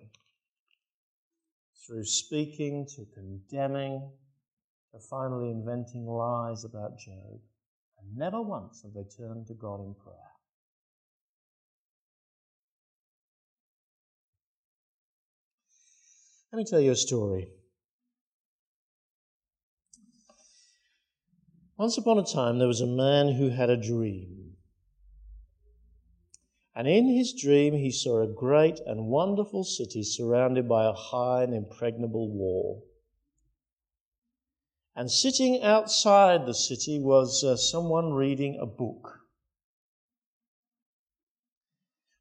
through 1.86 2.05
speaking 2.05 2.86
to 2.95 3.05
condemning 3.13 4.12
to 4.91 4.99
finally 4.99 5.49
inventing 5.49 6.05
lies 6.05 6.63
about 6.63 6.99
Job. 6.99 7.39
Never 8.13 8.41
once 8.41 8.83
have 8.83 8.93
they 8.93 9.03
turned 9.03 9.47
to 9.47 9.53
God 9.53 9.79
in 9.81 9.93
prayer. 9.95 10.15
Let 16.51 16.57
me 16.57 16.65
tell 16.65 16.79
you 16.79 16.91
a 16.91 16.95
story. 16.95 17.49
Once 21.77 21.97
upon 21.97 22.17
a 22.17 22.23
time, 22.23 22.57
there 22.57 22.67
was 22.69 22.79
a 22.79 22.87
man 22.87 23.33
who 23.33 23.49
had 23.49 23.69
a 23.69 23.75
dream. 23.75 24.53
And 26.73 26.87
in 26.87 27.07
his 27.07 27.33
dream, 27.33 27.73
he 27.73 27.91
saw 27.91 28.21
a 28.21 28.33
great 28.33 28.79
and 28.85 29.07
wonderful 29.07 29.63
city 29.63 30.03
surrounded 30.03 30.69
by 30.69 30.85
a 30.85 30.93
high 30.93 31.43
and 31.43 31.53
impregnable 31.53 32.31
wall. 32.31 32.85
And 34.95 35.12
sitting 35.12 35.62
outside 35.62 36.45
the 36.45 36.53
city 36.53 36.99
was 36.99 37.43
uh, 37.43 37.58
someone 37.58 38.13
reading 38.13 38.58
a 38.62 38.65
book. 38.65 39.19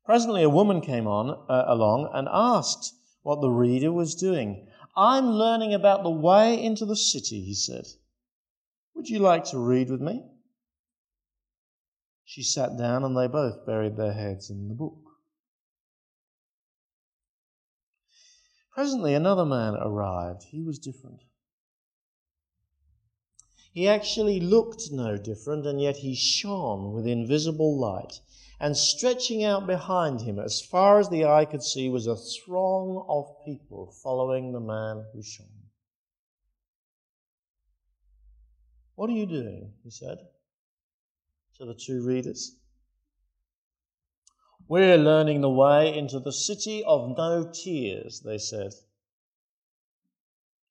Presently, 0.04 0.42
a 0.42 0.50
woman 0.50 0.80
came 0.80 1.06
on 1.06 1.30
uh, 1.48 1.64
along 1.68 2.10
and 2.12 2.28
asked 2.30 2.94
what 3.22 3.40
the 3.40 3.48
reader 3.48 3.92
was 3.92 4.14
doing. 4.14 4.66
I'm 4.96 5.30
learning 5.30 5.72
about 5.72 6.02
the 6.02 6.10
way 6.10 6.62
into 6.62 6.84
the 6.84 6.96
city, 6.96 7.42
he 7.42 7.54
said. 7.54 7.84
Would 8.94 9.08
you 9.08 9.20
like 9.20 9.44
to 9.46 9.58
read 9.58 9.88
with 9.88 10.00
me? 10.00 10.24
She 12.24 12.42
sat 12.42 12.76
down 12.76 13.04
and 13.04 13.16
they 13.16 13.28
both 13.28 13.64
buried 13.64 13.96
their 13.96 14.12
heads 14.12 14.50
in 14.50 14.68
the 14.68 14.74
book. 14.74 14.98
Presently, 18.74 19.14
another 19.14 19.44
man 19.44 19.74
arrived. 19.74 20.42
He 20.50 20.60
was 20.60 20.80
different. 20.80 21.20
He 23.74 23.88
actually 23.88 24.38
looked 24.38 24.92
no 24.92 25.16
different, 25.16 25.66
and 25.66 25.82
yet 25.82 25.96
he 25.96 26.14
shone 26.14 26.92
with 26.92 27.08
invisible 27.08 27.76
light. 27.76 28.20
And 28.60 28.76
stretching 28.76 29.42
out 29.42 29.66
behind 29.66 30.20
him, 30.20 30.38
as 30.38 30.60
far 30.60 31.00
as 31.00 31.08
the 31.08 31.24
eye 31.24 31.44
could 31.44 31.62
see, 31.62 31.88
was 31.88 32.06
a 32.06 32.14
throng 32.14 33.04
of 33.08 33.44
people 33.44 33.90
following 34.00 34.52
the 34.52 34.60
man 34.60 35.04
who 35.12 35.24
shone. 35.24 35.48
What 38.94 39.10
are 39.10 39.14
you 39.14 39.26
doing? 39.26 39.72
he 39.82 39.90
said 39.90 40.18
to 41.56 41.64
the 41.64 41.74
two 41.74 42.06
readers. 42.06 42.56
We're 44.68 44.96
learning 44.96 45.40
the 45.40 45.50
way 45.50 45.98
into 45.98 46.20
the 46.20 46.32
city 46.32 46.84
of 46.84 47.16
no 47.16 47.50
tears, 47.52 48.20
they 48.20 48.38
said. 48.38 48.72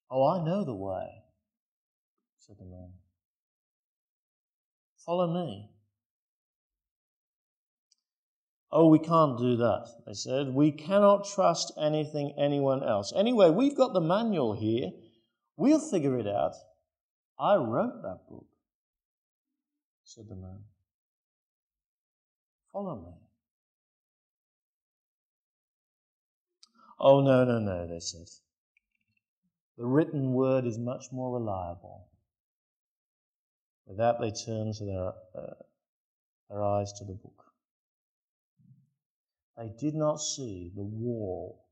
Oh, 0.10 0.26
I 0.26 0.44
know 0.44 0.64
the 0.64 0.74
way, 0.74 1.23
said 2.46 2.58
the 2.60 2.66
man. 2.66 2.90
Follow 5.06 5.28
me. 5.28 5.70
Oh, 8.70 8.88
we 8.88 9.00
can't 9.00 9.38
do 9.38 9.56
that, 9.58 9.88
they 10.06 10.14
said. 10.14 10.54
We 10.54 10.72
cannot 10.72 11.26
trust 11.26 11.72
anything 11.80 12.34
anyone 12.38 12.84
else. 12.84 13.14
Anyway, 13.16 13.50
we've 13.50 13.78
got 13.78 13.94
the 13.94 14.02
manual 14.02 14.54
here. 14.54 14.92
We'll 15.56 15.80
figure 15.80 16.18
it 16.18 16.28
out. 16.28 16.54
I 17.40 17.56
wrote 17.56 18.02
that 18.02 18.28
book, 18.30 18.48
said 20.04 20.26
the 20.28 20.36
man. 20.36 20.64
Follow 22.74 22.96
me. 22.96 23.14
Oh, 27.00 27.22
no, 27.22 27.46
no, 27.46 27.60
no, 27.60 27.88
they 27.88 28.00
said. 28.00 28.28
The 29.78 29.86
written 29.86 30.34
word 30.34 30.66
is 30.66 30.78
much 30.78 31.06
more 31.12 31.40
reliable. 31.40 32.08
With 33.86 33.98
that, 33.98 34.20
they 34.20 34.32
turned 34.32 34.76
their, 34.80 35.14
uh, 35.36 35.54
their 36.50 36.64
eyes 36.64 36.94
to 36.94 37.06
the 37.06 37.14
book. 37.14 37.44
They 39.58 39.70
did 39.80 39.94
not 39.94 40.20
see 40.20 40.72
the 40.76 40.84
wall 40.84 41.66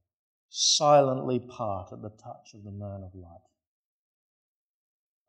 silently 0.50 1.40
part 1.40 1.92
at 1.94 2.02
the 2.02 2.10
touch 2.10 2.54
of 2.54 2.64
the 2.64 2.72
man 2.72 3.04
of 3.04 3.16
light. 3.16 3.42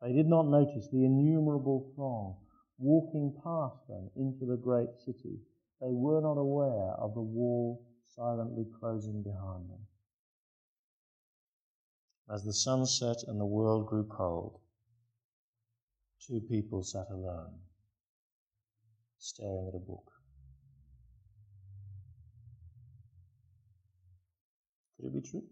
They 0.01 0.11
did 0.13 0.27
not 0.27 0.47
notice 0.47 0.89
the 0.89 1.05
innumerable 1.05 1.91
throng 1.95 2.37
walking 2.77 3.33
past 3.43 3.87
them 3.87 4.09
into 4.15 4.45
the 4.45 4.57
great 4.57 4.89
city. 5.05 5.39
They 5.79 5.91
were 5.91 6.21
not 6.21 6.37
aware 6.37 6.91
of 6.99 7.13
the 7.13 7.21
wall 7.21 7.85
silently 8.15 8.65
closing 8.79 9.23
behind 9.23 9.69
them. 9.69 9.87
As 12.29 12.43
the 12.43 12.53
sun 12.53 12.85
set 12.85 13.23
and 13.27 13.39
the 13.39 13.45
world 13.45 13.87
grew 13.87 14.05
cold, 14.05 14.59
two 16.27 16.41
people 16.49 16.83
sat 16.83 17.07
alone, 17.11 17.53
staring 19.17 19.67
at 19.67 19.75
a 19.75 19.79
book. 19.79 20.11
Could 24.97 25.07
it 25.07 25.13
be 25.13 25.29
true? 25.29 25.43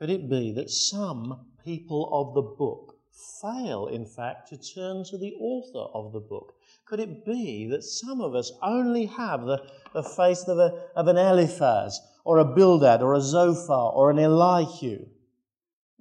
Could 0.00 0.10
it 0.10 0.28
be 0.28 0.52
that 0.52 0.70
some 0.70 1.46
people 1.64 2.10
of 2.12 2.34
the 2.34 2.42
book 2.42 2.96
fail, 3.40 3.86
in 3.86 4.04
fact, 4.04 4.48
to 4.48 4.58
turn 4.58 5.04
to 5.04 5.16
the 5.16 5.34
author 5.40 5.90
of 5.94 6.12
the 6.12 6.20
book? 6.20 6.54
Could 6.84 7.00
it 7.00 7.24
be 7.24 7.66
that 7.70 7.82
some 7.82 8.20
of 8.20 8.34
us 8.34 8.52
only 8.62 9.06
have 9.06 9.46
the, 9.46 9.62
the 9.94 10.02
face 10.02 10.42
of, 10.48 10.58
a, 10.58 10.84
of 10.96 11.08
an 11.08 11.16
Eliphaz 11.16 12.00
or 12.24 12.38
a 12.38 12.44
Bildad 12.44 13.02
or 13.02 13.14
a 13.14 13.20
Zophar 13.20 13.92
or 13.92 14.10
an 14.10 14.18
Elihu? 14.18 15.06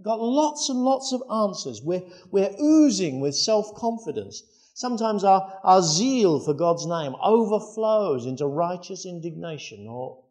Got 0.02 0.20
lots 0.20 0.70
and 0.70 0.80
lots 0.84 1.14
of 1.14 1.24
answers. 1.32 1.82
We're, 1.82 2.04
we're 2.30 2.54
oozing 2.62 3.22
with 3.22 3.36
self 3.36 3.74
confidence. 3.76 4.44
Sometimes 4.74 5.24
our, 5.24 5.60
our 5.64 5.82
zeal 5.82 6.40
for 6.42 6.54
God's 6.54 6.86
name 6.86 7.16
overflows 7.24 8.26
into 8.26 8.46
righteous 8.46 9.06
indignation, 9.06 9.88
or, 9.88 10.22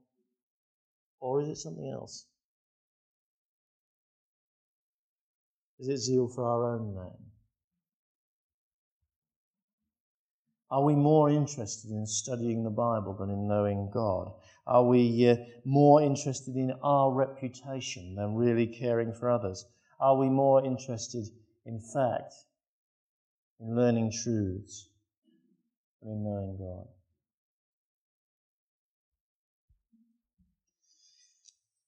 or 1.21 1.41
is 1.41 1.49
it 1.49 1.57
something 1.57 1.91
else? 1.91 2.27
Is 5.79 5.89
it 5.89 5.97
zeal 5.97 6.29
for 6.29 6.47
our 6.47 6.75
own 6.75 6.95
name? 6.95 7.31
Are 10.71 10.83
we 10.83 10.95
more 10.95 11.31
interested 11.31 11.91
in 11.91 12.07
studying 12.07 12.65
the 12.65 12.71
Bible 12.71 13.15
than 13.15 13.31
in 13.31 13.49
knowing 13.49 13.91
God? 13.93 14.33
Are 14.67 14.85
we 14.85 15.29
uh, 15.29 15.37
more 15.65 16.01
interested 16.01 16.57
in 16.57 16.73
our 16.83 17.13
reputation 17.13 18.15
than 18.15 18.35
really 18.35 18.67
caring 18.67 19.13
for 19.13 19.29
others? 19.29 19.67
Are 20.01 20.17
we 20.17 20.31
more 20.31 20.65
interested, 20.65 21.27
in 21.67 21.81
fact, 21.81 22.33
in 23.61 23.77
learning 23.77 24.13
truths 24.13 24.89
than 26.01 26.13
in 26.13 26.25
knowing 26.25 26.57
God? 26.57 26.89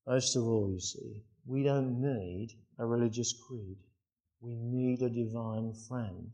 Most 0.07 0.37
of 0.37 0.45
all, 0.45 0.71
you 0.71 0.79
see, 0.79 1.23
we 1.47 1.63
don't 1.63 2.01
need 2.01 2.51
a 2.79 2.87
religious 2.87 3.33
creed. 3.33 3.79
We 4.41 4.55
need 4.55 5.01
a 5.03 5.09
divine 5.09 5.73
friend. 5.89 6.31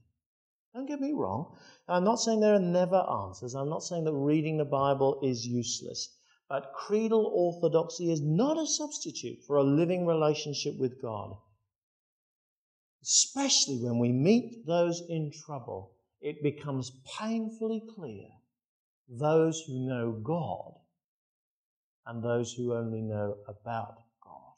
Don't 0.75 0.87
get 0.87 1.01
me 1.01 1.13
wrong. 1.13 1.57
I'm 1.89 2.05
not 2.05 2.17
saying 2.17 2.41
there 2.41 2.55
are 2.55 2.59
never 2.59 2.97
answers. 2.97 3.55
I'm 3.55 3.69
not 3.69 3.83
saying 3.83 4.05
that 4.05 4.13
reading 4.13 4.57
the 4.57 4.65
Bible 4.65 5.21
is 5.23 5.47
useless. 5.47 6.19
But 6.53 6.75
creedal 6.75 7.33
orthodoxy 7.35 8.13
is 8.13 8.21
not 8.21 8.59
a 8.59 8.67
substitute 8.67 9.43
for 9.47 9.57
a 9.57 9.65
living 9.65 10.05
relationship 10.05 10.77
with 10.79 11.01
God. 11.01 11.35
Especially 13.03 13.79
when 13.79 13.99
we 13.99 14.13
meet 14.13 14.67
those 14.67 15.01
in 15.09 15.31
trouble, 15.31 15.93
it 16.21 16.43
becomes 16.43 16.93
painfully 17.19 17.83
clear 17.95 18.29
those 19.09 19.63
who 19.67 19.89
know 19.89 20.13
God 20.13 20.75
and 22.05 22.23
those 22.23 22.53
who 22.53 22.75
only 22.75 23.01
know 23.01 23.39
about 23.49 24.03
God. 24.23 24.53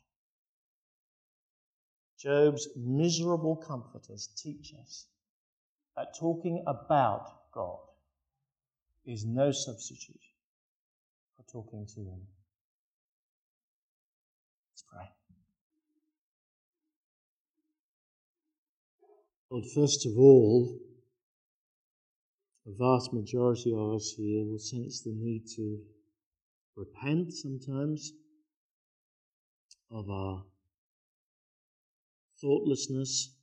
Job's 2.19 2.67
miserable 2.75 3.55
comforters 3.55 4.31
teach 4.37 4.75
us 4.83 5.07
that 5.95 6.19
talking 6.19 6.65
about 6.67 7.53
God 7.53 7.87
is 9.07 9.25
no 9.25 9.53
substitute 9.53 10.24
for 11.37 11.45
talking 11.51 11.87
to 11.95 12.01
Him. 12.01 12.21
Let's 14.73 14.85
pray. 14.91 15.09
Lord, 19.51 19.65
first 19.75 20.07
of 20.07 20.13
all, 20.19 20.79
a 22.67 22.71
vast 22.79 23.13
majority 23.13 23.73
of 23.73 23.95
us 23.95 24.15
here 24.17 24.45
will 24.45 24.59
sense 24.59 25.03
the 25.03 25.13
need 25.13 25.45
to 25.57 25.81
repent 26.77 27.33
sometimes 27.33 28.13
of 29.91 30.11
our 30.11 30.45
thoughtlessness 32.41 33.35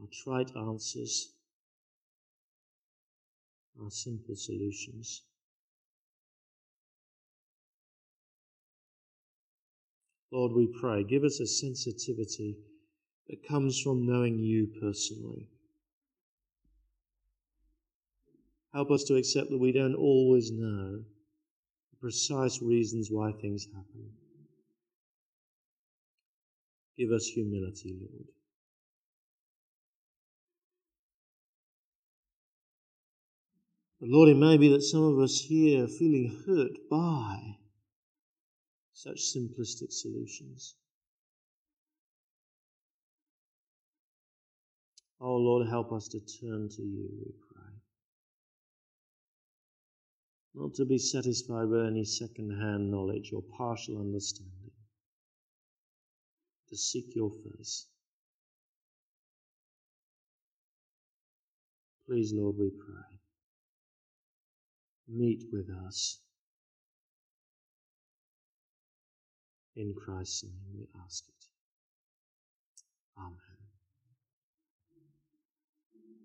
our 0.00 0.08
trite 0.12 0.54
answers, 0.56 1.32
our 3.82 3.90
simple 3.90 4.36
solutions. 4.36 5.22
Lord, 10.32 10.52
we 10.52 10.66
pray, 10.66 11.04
give 11.04 11.24
us 11.24 11.40
a 11.40 11.46
sensitivity 11.46 12.56
that 13.28 13.46
comes 13.46 13.80
from 13.80 14.06
knowing 14.06 14.38
you 14.38 14.68
personally. 14.80 15.48
Help 18.74 18.90
us 18.90 19.04
to 19.04 19.16
accept 19.16 19.50
that 19.50 19.58
we 19.58 19.72
don't 19.72 19.94
always 19.94 20.50
know 20.50 20.98
the 20.98 21.96
precise 22.00 22.60
reasons 22.60 23.08
why 23.10 23.32
things 23.32 23.66
happen. 23.74 24.10
Give 26.98 27.10
us 27.10 27.26
humility, 27.26 27.96
Lord. 27.98 28.26
But 34.00 34.08
Lord, 34.10 34.28
it 34.28 34.36
may 34.36 34.56
be 34.56 34.68
that 34.68 34.82
some 34.82 35.02
of 35.02 35.18
us 35.18 35.40
here 35.40 35.84
are 35.84 35.88
feeling 35.88 36.42
hurt 36.46 36.88
by 36.90 37.56
such 38.96 39.18
simplistic 39.18 39.92
solutions. 39.92 40.74
Oh 45.20 45.36
Lord, 45.36 45.68
help 45.68 45.92
us 45.92 46.08
to 46.08 46.20
turn 46.40 46.70
to 46.70 46.82
you, 46.82 47.10
we 47.18 47.32
pray. 47.52 47.74
Not 50.54 50.74
to 50.76 50.86
be 50.86 50.96
satisfied 50.96 51.68
with 51.68 51.86
any 51.86 52.04
second 52.04 52.58
hand 52.58 52.90
knowledge 52.90 53.32
or 53.34 53.42
partial 53.58 54.00
understanding. 54.00 54.72
To 56.70 56.76
seek 56.76 57.14
your 57.14 57.30
face. 57.30 57.86
Please, 62.06 62.32
Lord, 62.34 62.56
we 62.58 62.70
pray 62.70 63.16
meet 65.08 65.44
with 65.52 65.68
us. 65.86 66.18
In 69.76 69.94
Christ's 69.94 70.44
name 70.44 70.74
we 70.78 70.86
ask 71.04 71.24
it. 71.28 71.46
Amen. 73.18 73.45